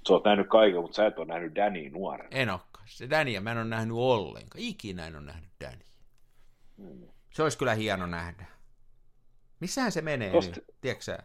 [0.08, 2.28] Sä oot nähnyt kaiken, mutta sä et ole nähnyt Danny nuorena.
[2.32, 2.48] En.
[2.86, 4.60] Se Dania mä en ole nähnyt ollenkaan.
[4.64, 5.86] Ikinä en ole nähnyt Dania.
[7.34, 8.46] Se olisi kyllä hieno nähdä.
[9.60, 10.64] Missähän se menee Tosta- nyt?
[10.80, 11.18] Tiedätkö sä?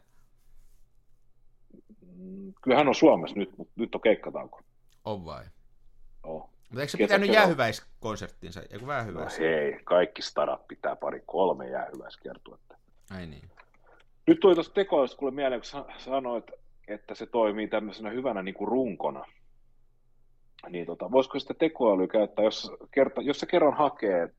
[2.16, 4.62] Mm, Kyllä hän on Suomessa nyt, mutta nyt on keikkatauko.
[5.06, 5.44] On vai?
[6.24, 6.50] Oh.
[6.70, 8.62] Mutta eikö se pitänyt jäähyväiskonserttinsa?
[8.62, 9.40] Eiku No vähyväis?
[9.40, 12.78] hei, kaikki starat pitää pari kolme jäähyväiskiertuetta.
[13.12, 13.50] Ai niin.
[14.28, 16.52] Nyt tuli tuosta tekoilusta kuule mieleen, kun sa- sanoit,
[16.88, 19.26] että se toimii tämmöisenä hyvänä niin kuin runkona.
[20.70, 24.30] Niin tota, voisiko sitä tekoälyä käyttää, jos, kerta, jos se kerran hakee,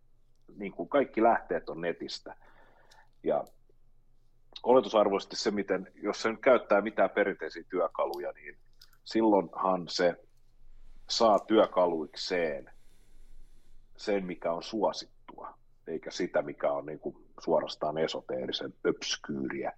[0.57, 2.37] niin kuin kaikki lähteet on netistä.
[3.23, 3.45] Ja
[4.63, 8.57] oletusarvoisesti se, miten, jos se nyt käyttää mitään perinteisiä työkaluja, niin
[9.05, 10.15] silloinhan se
[11.11, 12.71] saa työkaluikseen
[13.97, 15.55] sen, mikä on suosittua,
[15.87, 19.73] eikä sitä, mikä on niin kuin suorastaan esoteerisen öpskyyriä.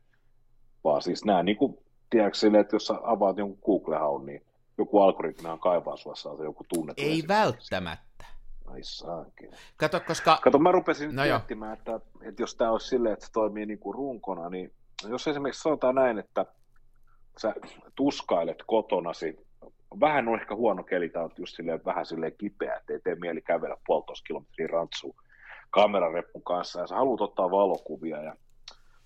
[0.84, 1.78] Vaan siis nämä, niin kuin,
[2.10, 4.42] tiedätkö että jos avaat jonkun Google-haun, niin
[4.78, 7.02] joku algoritmihan kaivaa sua saa se joku tunnettu.
[7.02, 7.28] Ei esimerkki.
[7.28, 8.24] välttämättä.
[8.64, 9.56] Ai saakeli.
[9.76, 10.38] Kato, koska...
[10.42, 13.78] Kato, mä rupesin No miettimään, että, että jos tämä olisi silleen, että se toimii niin
[13.78, 14.72] kuin runkona, niin
[15.08, 16.46] jos esimerkiksi sanotaan näin, että
[17.38, 17.54] sä
[17.94, 19.46] tuskailet kotonasi,
[20.00, 23.42] vähän on ehkä huono keli, tai oot just silleen, vähän silleen kipeä, ettei tee mieli
[23.42, 25.16] kävellä puolitoista kilometriä rantsuun
[25.70, 28.36] kamerarepun kanssa, ja sä haluat ottaa valokuvia, ja,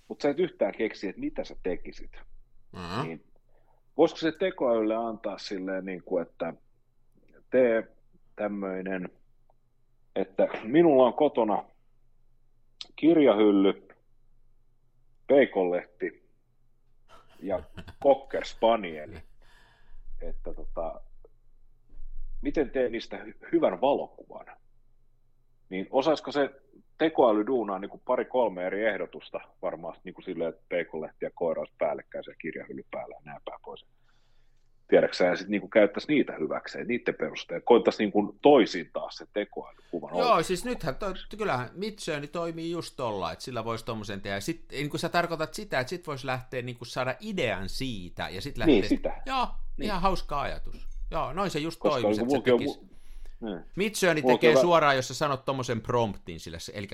[0.09, 2.13] mutta sä et yhtään keksi, että mitä sä tekisit.
[2.73, 3.03] Mm-hmm.
[3.03, 3.25] Niin,
[3.99, 6.55] voisiko se tekoälylle antaa silleen, niin kuin, että
[7.51, 7.89] tee
[8.37, 9.09] tämmöinen,
[10.17, 11.65] että minulla on kotona
[12.97, 13.89] kirjahylly,
[15.27, 16.29] peikonlehti
[17.43, 17.63] ja
[18.03, 19.23] cocker spanieli,
[20.21, 21.01] että tota,
[22.43, 24.47] miten teen niistä hy- hyvän valokuvan,
[25.69, 26.51] niin osaisiko se
[26.99, 31.61] tekoäly duunaa niin kuin pari-kolme eri ehdotusta varmaan niin kuin silleen, että peikonlehti ja koira
[31.61, 33.87] olisi päällekkäin ja kirjahylly päällä ja näin päin pois.
[34.89, 37.63] Tiedätkö ja sitten niin käyttäisi niitä hyväkseen, niiden perusteella.
[37.65, 40.19] Koittaisi niin kuin toisin taas se tekoälykuvan.
[40.19, 41.07] Joo, siis nythän, to,
[41.39, 44.41] kyllähän Midjourney toimii just tolla, että sillä voisi tommosen tehdä.
[44.41, 48.29] Sitten niin kun sä tarkoitat sitä, että sit voisi lähteä niin kun saada idean siitä,
[48.29, 48.75] ja sitten lähteä...
[48.75, 49.23] Niin, sitä.
[49.27, 49.47] Joo,
[49.77, 49.85] Niin.
[49.85, 50.89] ihan hauska ajatus.
[51.11, 52.89] Joo, noin se just Koska toimisi, niin että se on.
[53.41, 53.61] Niin.
[53.77, 56.89] Midjourney Mulla tekee kyllä- suoraan, jos sä sanot tommosen promptin sille, se- eli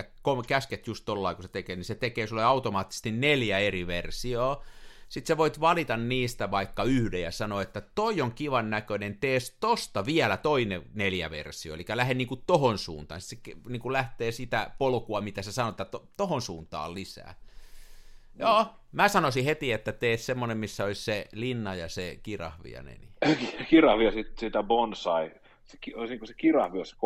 [0.49, 4.64] käsket just tollaan, kun se tekee, niin se tekee sulle automaattisesti neljä eri versioa.
[5.09, 9.38] Sitten sä voit valita niistä vaikka yhden ja sanoa, että toi on kivan näköinen, tee
[9.61, 13.20] tosta vielä toinen neljä versio, eli lähde niinku tohon suuntaan.
[13.20, 17.34] Se ke- niinku lähtee sitä polkua, mitä sä sanot, että to- tohon suuntaan lisää.
[18.38, 22.82] Joo, mä sanoisin heti, että tee semmonen, missä olisi se linna ja se kirahvi ja
[22.82, 22.90] ne.
[23.26, 23.49] Niin.
[23.70, 25.30] kirahvi ja sitten sitä bonsai.
[25.67, 26.97] Se, ki- olisi niin se kirahvi olisi se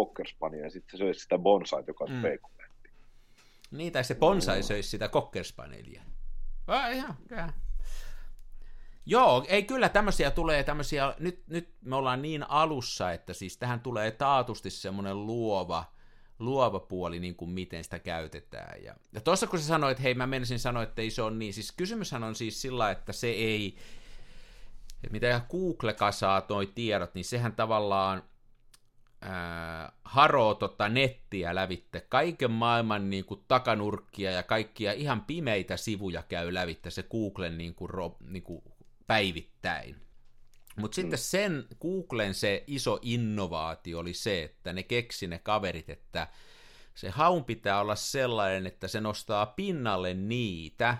[0.63, 2.23] ja sitten se olisi sitä bonsai, joka olisi Mm.
[2.23, 2.89] peikonlehti.
[3.71, 6.03] Niin, tai se bonsai söisi sitä kokkerspaneelia.
[6.67, 7.53] Ah, ihan, ihan.
[9.07, 13.81] Joo, ei kyllä tämmöisiä tulee tämmöisiä, nyt, nyt me ollaan niin alussa, että siis tähän
[13.81, 15.85] tulee taatusti semmoinen luova,
[16.39, 18.85] luova puoli, niin kuin miten sitä käytetään.
[18.85, 21.37] Ja, ja tuossa kun sä sanoit, että hei mä menisin sanoa, että ei se ole
[21.37, 23.77] niin, siis kysymyshän on siis sillä, että se ei,
[24.95, 28.23] että mitä Google kasaa toi tiedot, niin sehän tavallaan
[29.21, 36.23] ää, haroo tota nettiä lävitte, kaiken maailman niin kuin, takanurkkia ja kaikkia ihan pimeitä sivuja
[36.23, 38.63] käy lävitte se Googlen niin kuin, ro, niin kuin,
[39.07, 39.97] päivittäin.
[40.77, 46.29] Mutta sitten sen Googlen se iso innovaatio oli se, että ne keksi ne kaverit, että
[46.95, 50.99] se haun pitää olla sellainen, että se nostaa pinnalle niitä,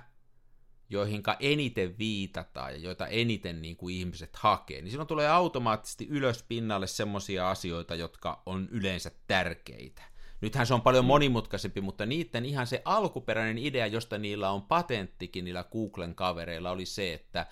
[0.89, 6.43] joihinka eniten viitataan ja joita eniten niin kuin ihmiset hakee, niin silloin tulee automaattisesti ylös
[6.43, 10.03] pinnalle semmoisia asioita, jotka on yleensä tärkeitä.
[10.41, 11.09] Nythän se on paljon mm.
[11.09, 16.87] monimutkaisempi, mutta niiden ihan se alkuperäinen idea, josta niillä on patenttikin niillä Googlen kavereilla, oli
[16.87, 17.47] se, että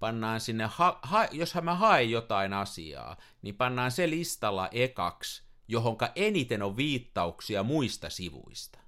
[0.00, 6.12] pannaan sinne, ha, ha, jos mä haen jotain asiaa, niin pannaan se listalla ekaksi, johonka
[6.16, 8.78] eniten on viittauksia muista sivuista.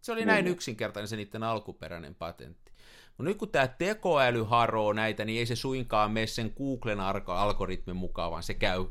[0.00, 2.71] Se oli näin yksinkertainen se niiden alkuperäinen patentti.
[3.18, 7.96] Mutta nyt kun tämä tekoäly haroo näitä, niin ei se suinkaan mene sen Googlen algoritmin
[7.96, 8.84] mukaan, vaan se käy,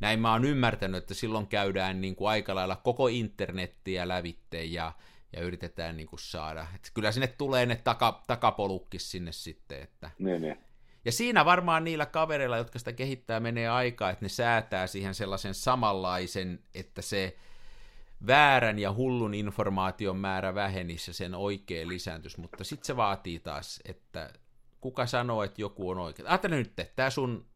[0.00, 4.92] näin mä oon ymmärtänyt, että silloin käydään niin kuin aika lailla koko internettiä lävitte ja,
[5.32, 6.66] ja yritetään niin kuin saada.
[6.74, 9.82] Et kyllä sinne tulee ne taka, takapolukkis sinne sitten.
[9.82, 10.10] Että...
[10.18, 10.58] Niin, niin.
[11.04, 15.54] Ja siinä varmaan niillä kavereilla, jotka sitä kehittää, menee aikaa, että ne säätää siihen sellaisen
[15.54, 17.36] samanlaisen, että se
[18.26, 23.80] väärän ja hullun informaation määrä vähenisi ja sen oikein lisääntyisi, mutta sitten se vaatii taas,
[23.84, 24.30] että
[24.80, 26.28] kuka sanoo, että joku on oikein.
[26.28, 27.46] Ajattele nyt, että tämä sun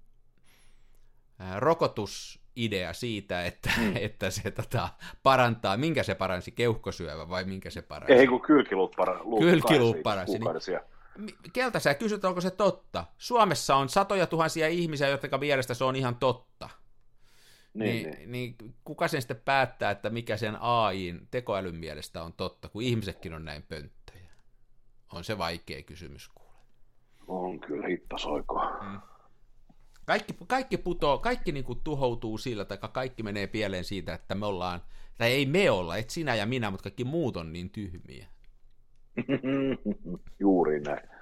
[1.57, 3.93] rokotusidea siitä, että, mm.
[4.07, 4.89] että se tota,
[5.23, 8.13] parantaa, minkä se paransi, keuhkosyövä vai minkä se paransi?
[8.13, 9.25] Ei, kun kylkiluut paransi.
[9.39, 10.39] Kylkiluut paransi.
[10.39, 13.05] Niin, keltä sä kysyt, onko se totta?
[13.19, 16.69] Suomessa on satoja tuhansia ihmisiä, jotka mielestä se on ihan totta.
[17.79, 18.33] Niin, niin, niin.
[18.33, 23.35] niin kuka sen sitten päättää, että mikä sen AIin tekoälyn mielestä on totta, kun ihmisetkin
[23.35, 24.31] on näin pönttöjä?
[25.13, 26.53] On se vaikea kysymys kuule.
[27.29, 28.79] On kyllä hittasoikoa.
[28.83, 29.01] Mm.
[30.07, 34.47] Kaikki, kaikki putoo, kaikki niin kuin tuhoutuu sillä, tai kaikki menee pieleen siitä, että me
[34.47, 34.81] ollaan,
[35.19, 38.27] tai ei me olla, et sinä ja minä, mutta kaikki muut on niin tyhmiä.
[40.41, 41.16] Juuri näin.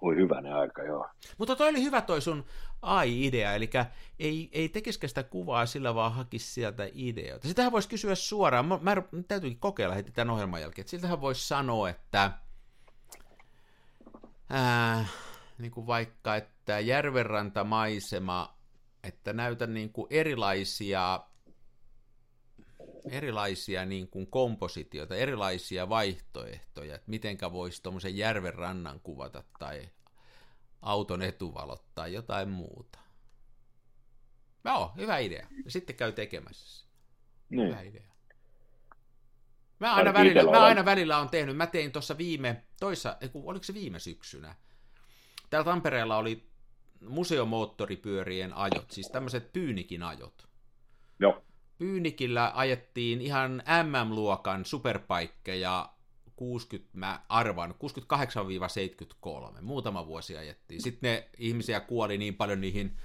[0.00, 1.08] Oli hyvänä aika, joo.
[1.38, 2.44] Mutta toi oli hyvä toi sun
[2.82, 3.70] AI-idea, eli
[4.18, 7.48] ei, ei tekisikö sitä kuvaa sillä, vaan hakisi sieltä ideoita.
[7.48, 8.96] Sitähän voisi kysyä suoraan, mä, mä
[9.28, 12.30] täytyykin kokeilla heti tämän ohjelman jälkeen, että siltähän voisi sanoa, että
[14.50, 15.06] ää,
[15.58, 18.54] niin kuin vaikka, että järvenrantamaisema,
[19.04, 21.20] että näytä niin kuin erilaisia
[23.10, 29.88] erilaisia niin kuin kompositioita, erilaisia vaihtoehtoja, että mitenkä voisi tuommoisen järven rannan kuvata tai
[30.82, 32.98] auton etuvalot tai jotain muuta.
[34.64, 35.46] Joo, hyvä idea.
[35.64, 36.86] Ja sitten käy tekemässä.
[37.50, 37.68] Niin.
[37.68, 38.10] Hyvä idea.
[39.80, 43.74] Mä aina, välillä, mä aina välillä on tehnyt, mä tein tuossa viime, toissa, oliko se
[43.74, 44.54] viime syksynä,
[45.50, 46.50] täällä Tampereella oli
[47.08, 50.48] museomoottoripyörien ajot, siis tämmöiset pyynikin ajot.
[51.18, 51.44] Joo.
[51.80, 55.88] Pyynikillä ajettiin ihan MM-luokan superpaikkeja
[56.36, 57.74] 60, mä arvan,
[59.58, 59.60] 68-73.
[59.60, 60.82] Muutama vuosi ajettiin.
[60.82, 62.96] Sitten ne ihmisiä kuoli niin paljon niihin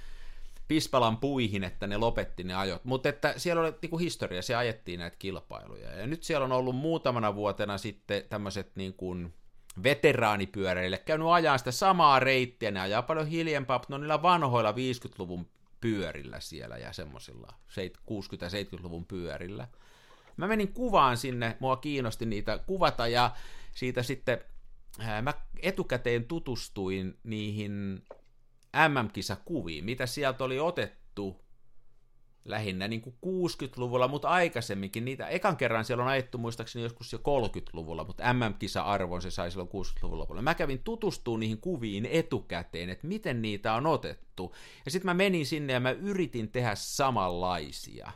[0.68, 2.84] Pispalan puihin, että ne lopetti ne ajot.
[2.84, 5.92] Mutta että siellä oli niin kuin historia, se ajettiin näitä kilpailuja.
[5.92, 9.34] Ja nyt siellä on ollut muutamana vuotena sitten tämmöiset niin kuin
[9.82, 14.72] veteraanipyöreille käynyt ajaa sitä samaa reittiä, ne ajaa paljon hiljempaa, mutta ne on niillä vanhoilla
[14.72, 15.46] 50-luvun
[15.86, 17.54] pyörillä siellä ja semmoisilla
[18.10, 19.68] 60-70-luvun pyörillä.
[20.36, 23.30] Mä menin kuvaan sinne, mua kiinnosti niitä kuvata ja
[23.74, 24.38] siitä sitten
[25.22, 28.04] mä etukäteen tutustuin niihin
[28.88, 31.45] MM-kisakuviin, mitä sieltä oli otettu
[32.46, 37.18] lähinnä niin kuin 60-luvulla, mutta aikaisemminkin niitä, ekan kerran siellä on ajettu muistaakseni joskus jo
[37.18, 40.42] 30-luvulla, mutta MM-kisa-arvon se sai silloin 60-luvun lopulla.
[40.42, 44.54] Mä kävin tutustumaan niihin kuviin etukäteen, että miten niitä on otettu.
[44.84, 48.12] Ja sitten mä menin sinne ja mä yritin tehdä samanlaisia.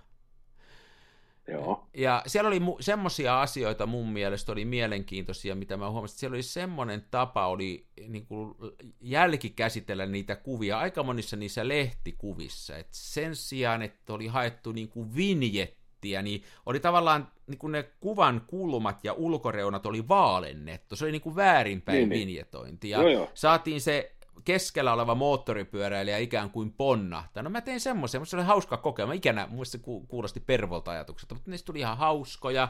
[1.49, 1.89] Joo.
[1.95, 6.35] Ja siellä oli mu- semmoisia asioita mun mielestä oli mielenkiintoisia, mitä mä huomasin, että siellä
[6.35, 8.55] oli semmoinen tapa oli niin kuin
[9.01, 15.17] jälkikäsitellä niitä kuvia aika monissa niissä lehtikuvissa, että sen sijaan, että oli haettu niin kuin
[15.17, 21.13] vinjettiä, niin oli tavallaan niin kuin ne kuvan kulmat ja ulkoreunat oli vaalennettu, se oli
[21.13, 22.21] niin kuin väärinpäin niin, niin.
[22.21, 23.31] vinjetointi, ja joo, joo.
[23.35, 24.15] saatiin se
[24.45, 27.43] keskellä oleva moottoripyöräilijä ikään kuin ponnahtaa.
[27.43, 28.83] No mä tein semmoisen, se oli hauska.
[29.07, 32.69] Mä ikänä, muista se kuulosti pervolta ajatukset, mutta niistä tuli ihan hauskoja.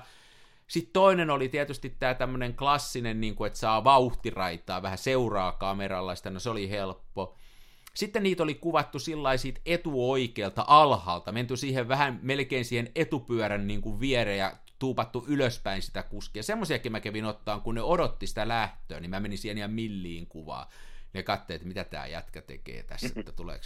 [0.67, 6.15] Sitten toinen oli tietysti tämä tämmöinen klassinen, niin kuin, että saa vauhtiraitaa, vähän seuraa kameralla,
[6.15, 7.37] sitä, no se oli helppo.
[7.95, 9.31] Sitten niitä oli kuvattu sillä
[9.67, 16.03] etuoikealta alhaalta, menty siihen vähän melkein siihen etupyörän niin kuin viereen ja tuupattu ylöspäin sitä
[16.03, 16.43] kuskia.
[16.43, 20.27] Semmoisiakin mä kävin ottaa, kun ne odotti sitä lähtöä, niin mä menin siihen ihan milliin
[20.27, 20.71] kuvaa
[21.13, 23.65] ne katsoi, että mitä tämä jätkä tekee tässä, että tuleeko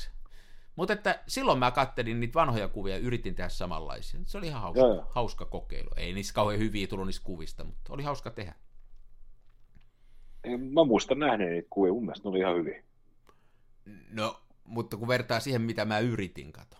[0.76, 4.20] mutta että silloin mä kattelin niitä vanhoja kuvia ja yritin tehdä samanlaisia.
[4.26, 5.06] Se oli ihan hauska, Joo.
[5.10, 5.90] hauska kokeilu.
[5.96, 8.54] Ei niissä kauhean hyviä tullut niistä kuvista, mutta oli hauska tehdä.
[10.72, 12.82] Mä muistan nähneen niitä kuvia, mun mielestä ne oli ihan hyviä.
[14.10, 16.76] No, mutta kun vertaa siihen, mitä mä yritin, kato.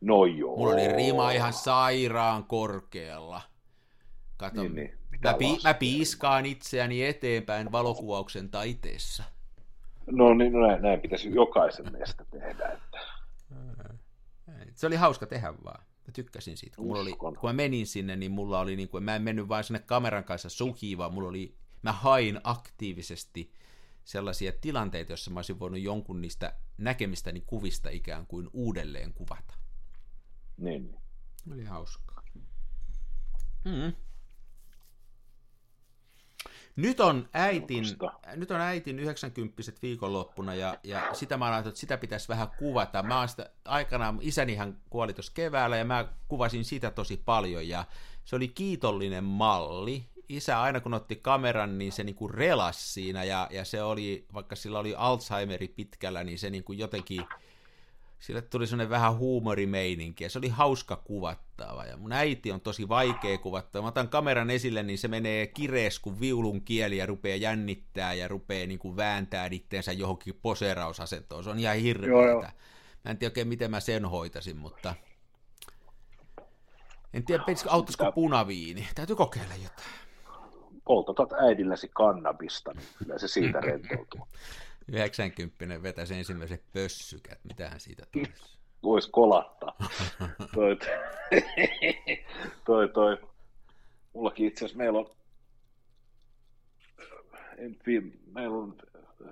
[0.00, 0.56] No joo.
[0.56, 3.40] Mulla oli rima ihan sairaan korkealla.
[4.36, 4.98] Kato, Niin, niin.
[5.24, 9.24] mä, pi- mä piiskaan itseäni eteenpäin valokuvauksen taiteessa.
[10.10, 12.68] No niin, no näin, näin pitäisi jokaisen meistä tehdä.
[12.68, 12.98] Että...
[14.74, 15.84] Se oli hauska tehdä vaan.
[16.06, 16.76] Mä tykkäsin siitä.
[16.76, 19.48] Kun, mulla oli, kun mä menin sinne, niin mulla oli, niin kuin, mä en mennyt
[19.48, 23.52] vain sinne kameran kanssa sukiin, vaan mulla oli, mä hain aktiivisesti
[24.04, 29.54] sellaisia tilanteita, joissa mä olisin voinut jonkun niistä näkemistäni kuvista ikään kuin uudelleen kuvata.
[30.56, 31.00] Niin, niin.
[31.52, 32.22] Oli hauskaa.
[33.64, 33.92] Mm.
[36.78, 37.84] Nyt on äitin,
[38.36, 43.02] nyt on äitin 90 viikonloppuna ja, ja sitä mä ajattelin, että sitä pitäisi vähän kuvata.
[43.02, 47.84] Mä sitä, aikanaan, isänihän kuoli tuossa keväällä ja mä kuvasin sitä tosi paljon ja
[48.24, 50.04] se oli kiitollinen malli.
[50.28, 54.56] Isä aina kun otti kameran, niin se niinku relas siinä ja, ja se oli, vaikka
[54.56, 57.24] sillä oli Alzheimeri pitkällä, niin se niinku jotenkin,
[58.18, 60.96] sille tuli sellainen vähän huumorimeininki ja se oli hauska
[61.58, 61.84] kuvattava.
[61.84, 63.82] Ja mun äiti on tosi vaikea kuvattava.
[63.82, 68.28] Mä otan kameran esille, niin se menee kirees kuin viulun kieli ja rupeaa jännittää ja
[68.28, 71.44] rupeaa niin kuin vääntää itteensä johonkin poseerausasentoon.
[71.44, 72.42] Se on ihan Joo, joo.
[73.04, 74.94] Mä en tiedä oikein, miten mä sen hoitasin, mutta...
[77.14, 78.88] En tiedä, auttaisiko punaviini.
[78.94, 79.88] Täytyy kokeilla jotain.
[80.84, 84.28] Poltatat äidilläsi kannabista, niin kyllä se siitä rentoutuu.
[84.92, 87.38] 90 vetäisi ensimmäiset pössykät.
[87.44, 88.57] Mitähän siitä tulisi?
[88.82, 89.76] Voisi kolattaa.
[90.54, 90.78] toi,
[92.64, 93.18] toi, toi.
[94.12, 95.10] Mullakin itse asiassa meillä on,
[97.58, 97.76] en
[98.32, 98.76] meillä on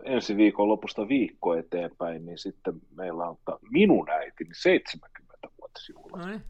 [0.05, 6.19] ensi viikon lopusta viikko eteenpäin, niin sitten meillä on ta- minun äitini 70-vuotisjuhla.
[6.19, 6.43] No niin.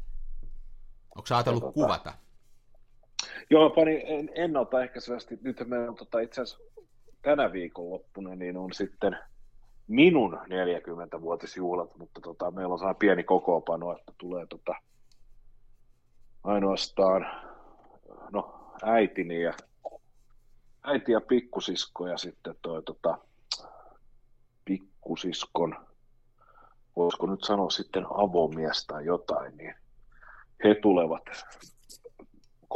[1.16, 2.12] Onko sä ajatellut Ja tota- kuvata?
[3.50, 5.38] Joo, pani en, ennaltaehkäisevästi.
[5.42, 6.64] Nyt meillä on tota, itse asiassa
[7.22, 9.16] tänä viikonloppuna, niin on sitten
[9.88, 14.74] minun 40-vuotisjuhlat, mutta tota, meillä on sellainen pieni kokoopano, että tulee tota,
[16.44, 17.26] ainoastaan
[18.32, 19.52] no, äitini ja
[20.82, 23.18] äiti ja pikkusisko ja sitten toi tota,
[24.64, 25.86] pikkusiskon,
[26.96, 29.74] voisiko nyt sanoa sitten avomies tai jotain, niin
[30.64, 31.22] he tulevat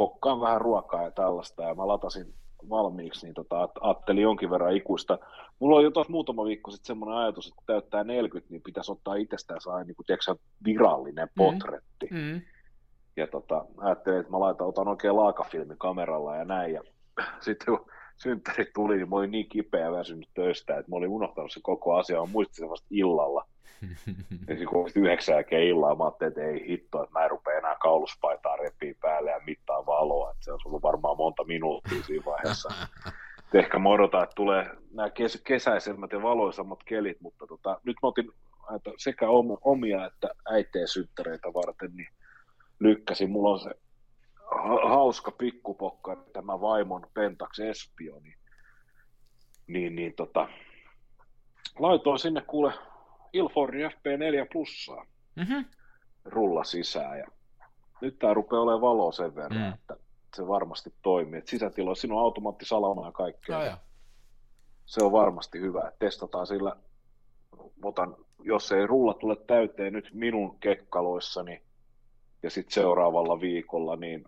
[0.01, 2.33] kokkaan vähän ruokaa ja tällaista, ja mä latasin
[2.69, 5.19] valmiiksi, niin tota, at- ajattelin jonkin verran ikuista.
[5.59, 8.91] Mulla oli jo tuossa muutama viikko sitten semmoinen ajatus, että kun täyttää 40, niin pitäisi
[8.91, 10.35] ottaa itsestään saa niin kuin, tiedätkö,
[10.65, 12.07] virallinen potretti.
[12.11, 12.17] Mm.
[12.17, 12.41] Mm.
[13.17, 16.73] Ja tota, ajattelin, että mä laitan, otan oikein laakafilmi kameralla ja näin.
[16.73, 16.81] Ja
[17.45, 21.09] sitten kun synttärit tuli, niin mä olin niin kipeä ja väsynyt töistä, että mä olin
[21.09, 22.19] unohtanut se koko asia.
[22.19, 23.47] Mä muistin vasta illalla.
[24.47, 27.57] Ja sitten kun yhdeksän jälkeen illalla, mä ajattelin, että ei hitto, että mä en rupea
[27.57, 30.31] enää kauluspaitaa repii päälle ja mittaa valoa.
[30.31, 32.69] Että se on ollut varmaan monta minuuttia siinä vaiheessa.
[33.07, 37.97] Et ehkä mä odotan, että tulee nämä kes- kesäisemmät ja valoisammat kelit, mutta tota, nyt
[38.03, 38.31] mä otin
[38.97, 42.09] sekä om- omia että äiteen synttäreitä varten, niin
[42.79, 43.31] lykkäsin.
[43.31, 43.69] Mulla on se
[44.45, 48.37] ha- hauska pikkupokka, tämä vaimon Pentax Espio, niin,
[49.67, 50.47] niin, niin tota,
[51.79, 52.73] laitoin sinne kuule
[53.33, 55.05] Ilfori FP4 plussaa
[55.35, 55.59] Mhm.
[56.25, 57.27] rulla sisään ja
[58.01, 59.73] nyt tää rupeaa olemaan valoa sen verran, Mm.
[59.73, 59.95] että
[60.35, 61.39] se varmasti toimii.
[61.39, 63.55] Et sisätiloissa siinä on automaattisalama ja kaikkea.
[63.55, 63.77] Joo, ja.
[64.85, 65.91] Se on varmasti hyvä.
[65.99, 66.75] Testataan sillä,
[67.83, 71.61] otan, jos ei rulla tule täyteen nyt minun kekkaloissani
[72.43, 74.23] ja sitten seuraavalla viikolla, niin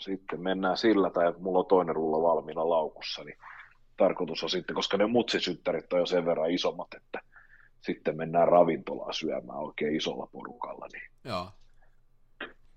[0.00, 3.38] sitten mennään sillä, tai mulla on toinen rulla valmiina laukussa, niin
[3.96, 7.20] tarkoitus on sitten, koska ne mutsisyttärit on jo sen verran isommat, että
[7.86, 11.52] sitten mennään ravintolaan syömään oikein isolla porukalla, niin Joo.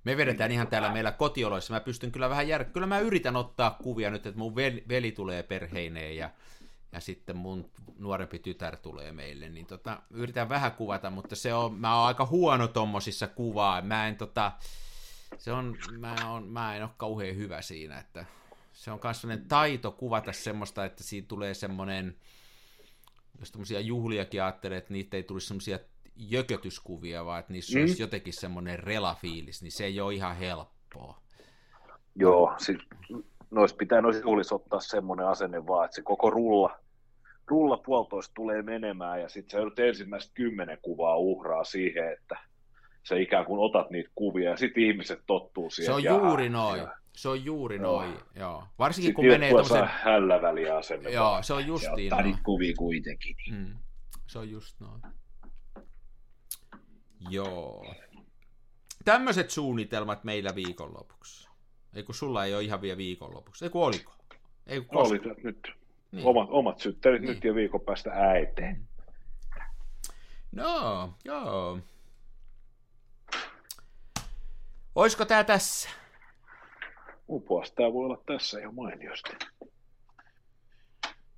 [0.03, 1.73] Me vedetään ihan täällä meillä kotioloissa.
[1.73, 2.65] Mä pystyn kyllä vähän jär...
[2.65, 4.55] Kyllä mä yritän ottaa kuvia nyt, että mun
[4.89, 6.29] veli, tulee perheineen ja,
[6.91, 9.49] ja sitten mun nuorempi tytär tulee meille.
[9.49, 13.81] Niin tota, yritän vähän kuvata, mutta se on, mä oon aika huono tommosissa kuvaa.
[13.81, 14.51] Mä en tota,
[15.37, 18.25] se on, mä, on, mä en ole kauhean hyvä siinä, että
[18.73, 22.15] se on myös taito kuvata semmoista, että siinä tulee semmoinen,
[23.39, 25.79] jos tämmöisiä juhliakin ajattelee, että niitä ei tulisi semmoisia
[26.15, 27.81] jökötyskuvia, vaan että niissä mm.
[27.81, 31.21] olisi jotenkin semmoinen relafiilis, niin se ei ole ihan helppoa.
[32.15, 32.77] Joo, sit,
[33.51, 36.79] nois pitää noissa juhlissa ottaa semmoinen asenne vaan, että se koko rulla,
[37.47, 42.39] rulla puolitoista tulee menemään ja sitten sä joudut ensimmäiset kymmenen kuvaa uhraa siihen, että
[43.03, 45.85] sä ikään kuin otat niitä kuvia ja sitten ihmiset tottuu siihen.
[45.85, 46.79] Se on ja- juuri noin.
[46.79, 47.83] ja Se on juuri Joo.
[48.01, 48.63] noin, joo.
[48.79, 51.09] Varsinkin Sitten kun menee saa hälläväliä asenne.
[51.09, 52.25] Joo, se on ja justiin noin.
[52.25, 53.35] niitä kuvia kuitenkin.
[53.37, 53.55] Niin.
[53.55, 53.77] Mm.
[54.27, 55.01] Se on just noin.
[57.29, 57.93] Joo.
[59.05, 61.49] Tämmöiset suunnitelmat meillä viikonlopuksi.
[61.93, 63.65] Ei kun sulla ei ole ihan vielä viikonlopuksi.
[63.65, 64.13] Ei kun oliko?
[64.67, 65.15] Ei kun koska.
[65.29, 65.67] Oli nyt
[66.11, 66.25] Niin.
[66.25, 67.33] omat, omat syttärit Niin.
[67.33, 68.87] nyt ja viikon päästä äiteen.
[70.51, 71.79] No, joo.
[74.95, 75.89] Oisko tää tässä?
[77.27, 79.29] Mun puolesta tää voi olla tässä ihan mainiosti.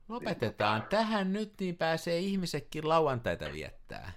[0.10, 4.12] Lopetetaan tähän nyt, niin pääsee ihmisetkin lauantaita viettää.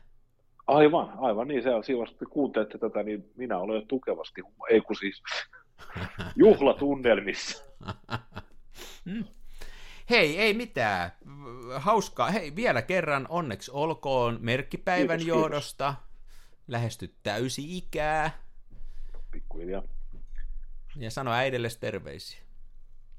[0.67, 1.63] Aivan, aivan niin.
[1.63, 5.23] Se on vaiheessa, kun te kuuntelette tätä, niin minä olen jo tukevasti, ei kun siis
[6.37, 7.65] juhlatunnelmissa.
[10.11, 11.13] Hei, ei mitään.
[11.77, 12.31] Hauskaa.
[12.31, 15.95] Hei, vielä kerran onneksi olkoon merkkipäivän Kiitos, johdosta.
[16.69, 18.31] Lähestyt täysi-ikää.
[19.31, 19.83] Pikkuhiljaa.
[20.97, 22.41] Ja sano äidelle terveisiä.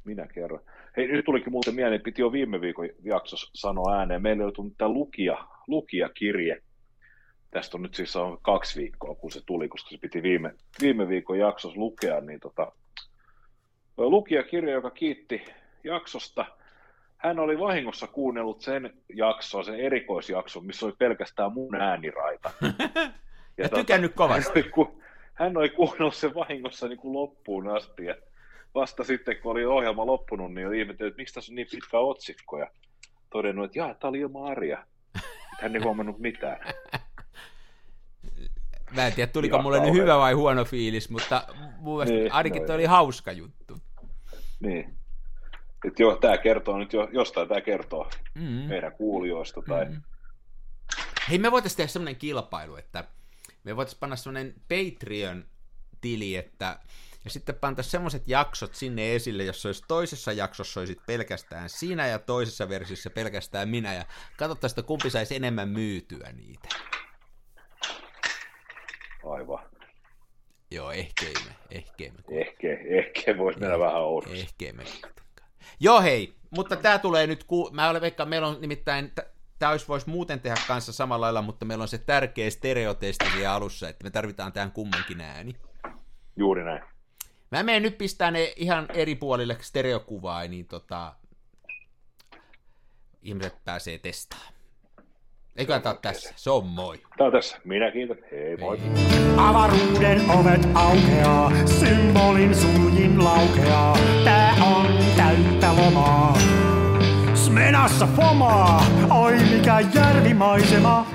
[0.03, 0.61] Minä kerron.
[0.97, 4.21] Hei, nyt tulikin muuten mieleen, piti jo viime viikon jaksossa sanoa ääneen.
[4.21, 6.61] Meillä oli tullut tämä lukija, lukijakirje.
[7.51, 11.07] Tästä on nyt siis on kaksi viikkoa, kun se tuli, koska se piti viime, viime
[11.07, 12.21] viikon jaksossa lukea.
[12.21, 12.71] Niin tota,
[13.97, 15.45] lukijakirja, joka kiitti
[15.83, 16.45] jaksosta.
[17.17, 22.51] Hän oli vahingossa kuunnellut sen jakson, sen erikoisjakson, missä oli pelkästään mun ääniraita.
[23.57, 24.59] Ja tykännyt kovasti.
[24.59, 25.02] Hän oli, ku,
[25.33, 28.05] hän oli kuunnellut sen vahingossa niin kuin loppuun asti.
[28.05, 28.15] Ja
[28.75, 31.99] vasta sitten, kun oli ohjelma loppunut, niin oli ihmetellyt, että miksi tässä on niin pitkä
[31.99, 32.57] otsikko.
[32.59, 32.67] Ja
[33.29, 34.85] todennut, että jaa, tämä oli ilman Arja.
[35.61, 36.73] Hän ei huomannut mitään.
[38.95, 40.03] Mä en tiedä, tuliko Ihan mulle nyt kauhean.
[40.03, 43.77] hyvä vai huono fiilis, mutta mun mielestä Niin, ainakin no oli hauska juttu.
[44.59, 44.95] Niin.
[45.87, 48.41] Että joo, tämä kertoo nyt jo, jostain tämä kertoo Mm.
[48.43, 49.61] meidän kuulijoista.
[49.61, 49.85] Tai...
[49.85, 50.01] Mm.
[51.29, 53.03] Hei, me voitaisiin tehdä semmoinen kilpailu, että
[53.63, 56.79] me voitaisiin panna semmoinen Patreon-tili, että
[57.23, 62.19] ja sitten pantaisiin semmoiset jaksot sinne esille, jos olisi toisessa jaksossa olisit pelkästään sinä ja
[62.19, 64.05] toisessa versiossa pelkästään minä, ja
[64.37, 66.69] katsottaisiin, että kumpi saisi enemmän myytyä niitä.
[69.23, 69.69] Aivan.
[70.71, 72.39] Joo, ehkä ei me, ehkä me.
[72.39, 74.47] Ehkä, ehkä voisi mennä vähän oudoksi.
[74.73, 74.83] Me.
[75.79, 77.69] Joo hei, mutta tämä tulee nyt, ku...
[77.73, 79.32] mä olen veikka, meillä on nimittäin, tämä
[79.71, 83.89] olisi voisi muuten tehdä kanssa samalla lailla, mutta meillä on se tärkeä stereotesti siellä alussa,
[83.89, 85.55] että me tarvitaan tähän kummankin ääni.
[86.35, 86.83] Juuri näin.
[87.51, 91.13] Mä menen nyt pistää ne ihan eri puolille stereokuvaa, niin tota,
[93.21, 94.53] ihmiset pääsee testaamaan.
[95.55, 96.33] Eikö tämä ole tässä?
[96.35, 96.97] Se on moi.
[97.17, 97.57] Tämä on tässä.
[97.63, 98.17] Minä kiitän.
[98.31, 98.79] Hei, moi.
[99.37, 103.97] Avaruuden ovet aukeaa, symbolin suljin laukeaa.
[104.23, 104.87] Tää on
[105.17, 106.37] täyttä lomaa.
[107.53, 111.07] Smenassa fomaa, oi mikä järvimaisema.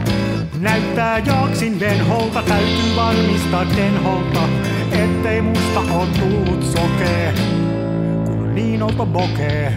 [0.61, 4.49] Näyttää jaksin venholta, täytyy varmistaa denholta,
[4.93, 7.35] ettei musta on tullut sokee,
[8.27, 9.75] kun niin olto bokee.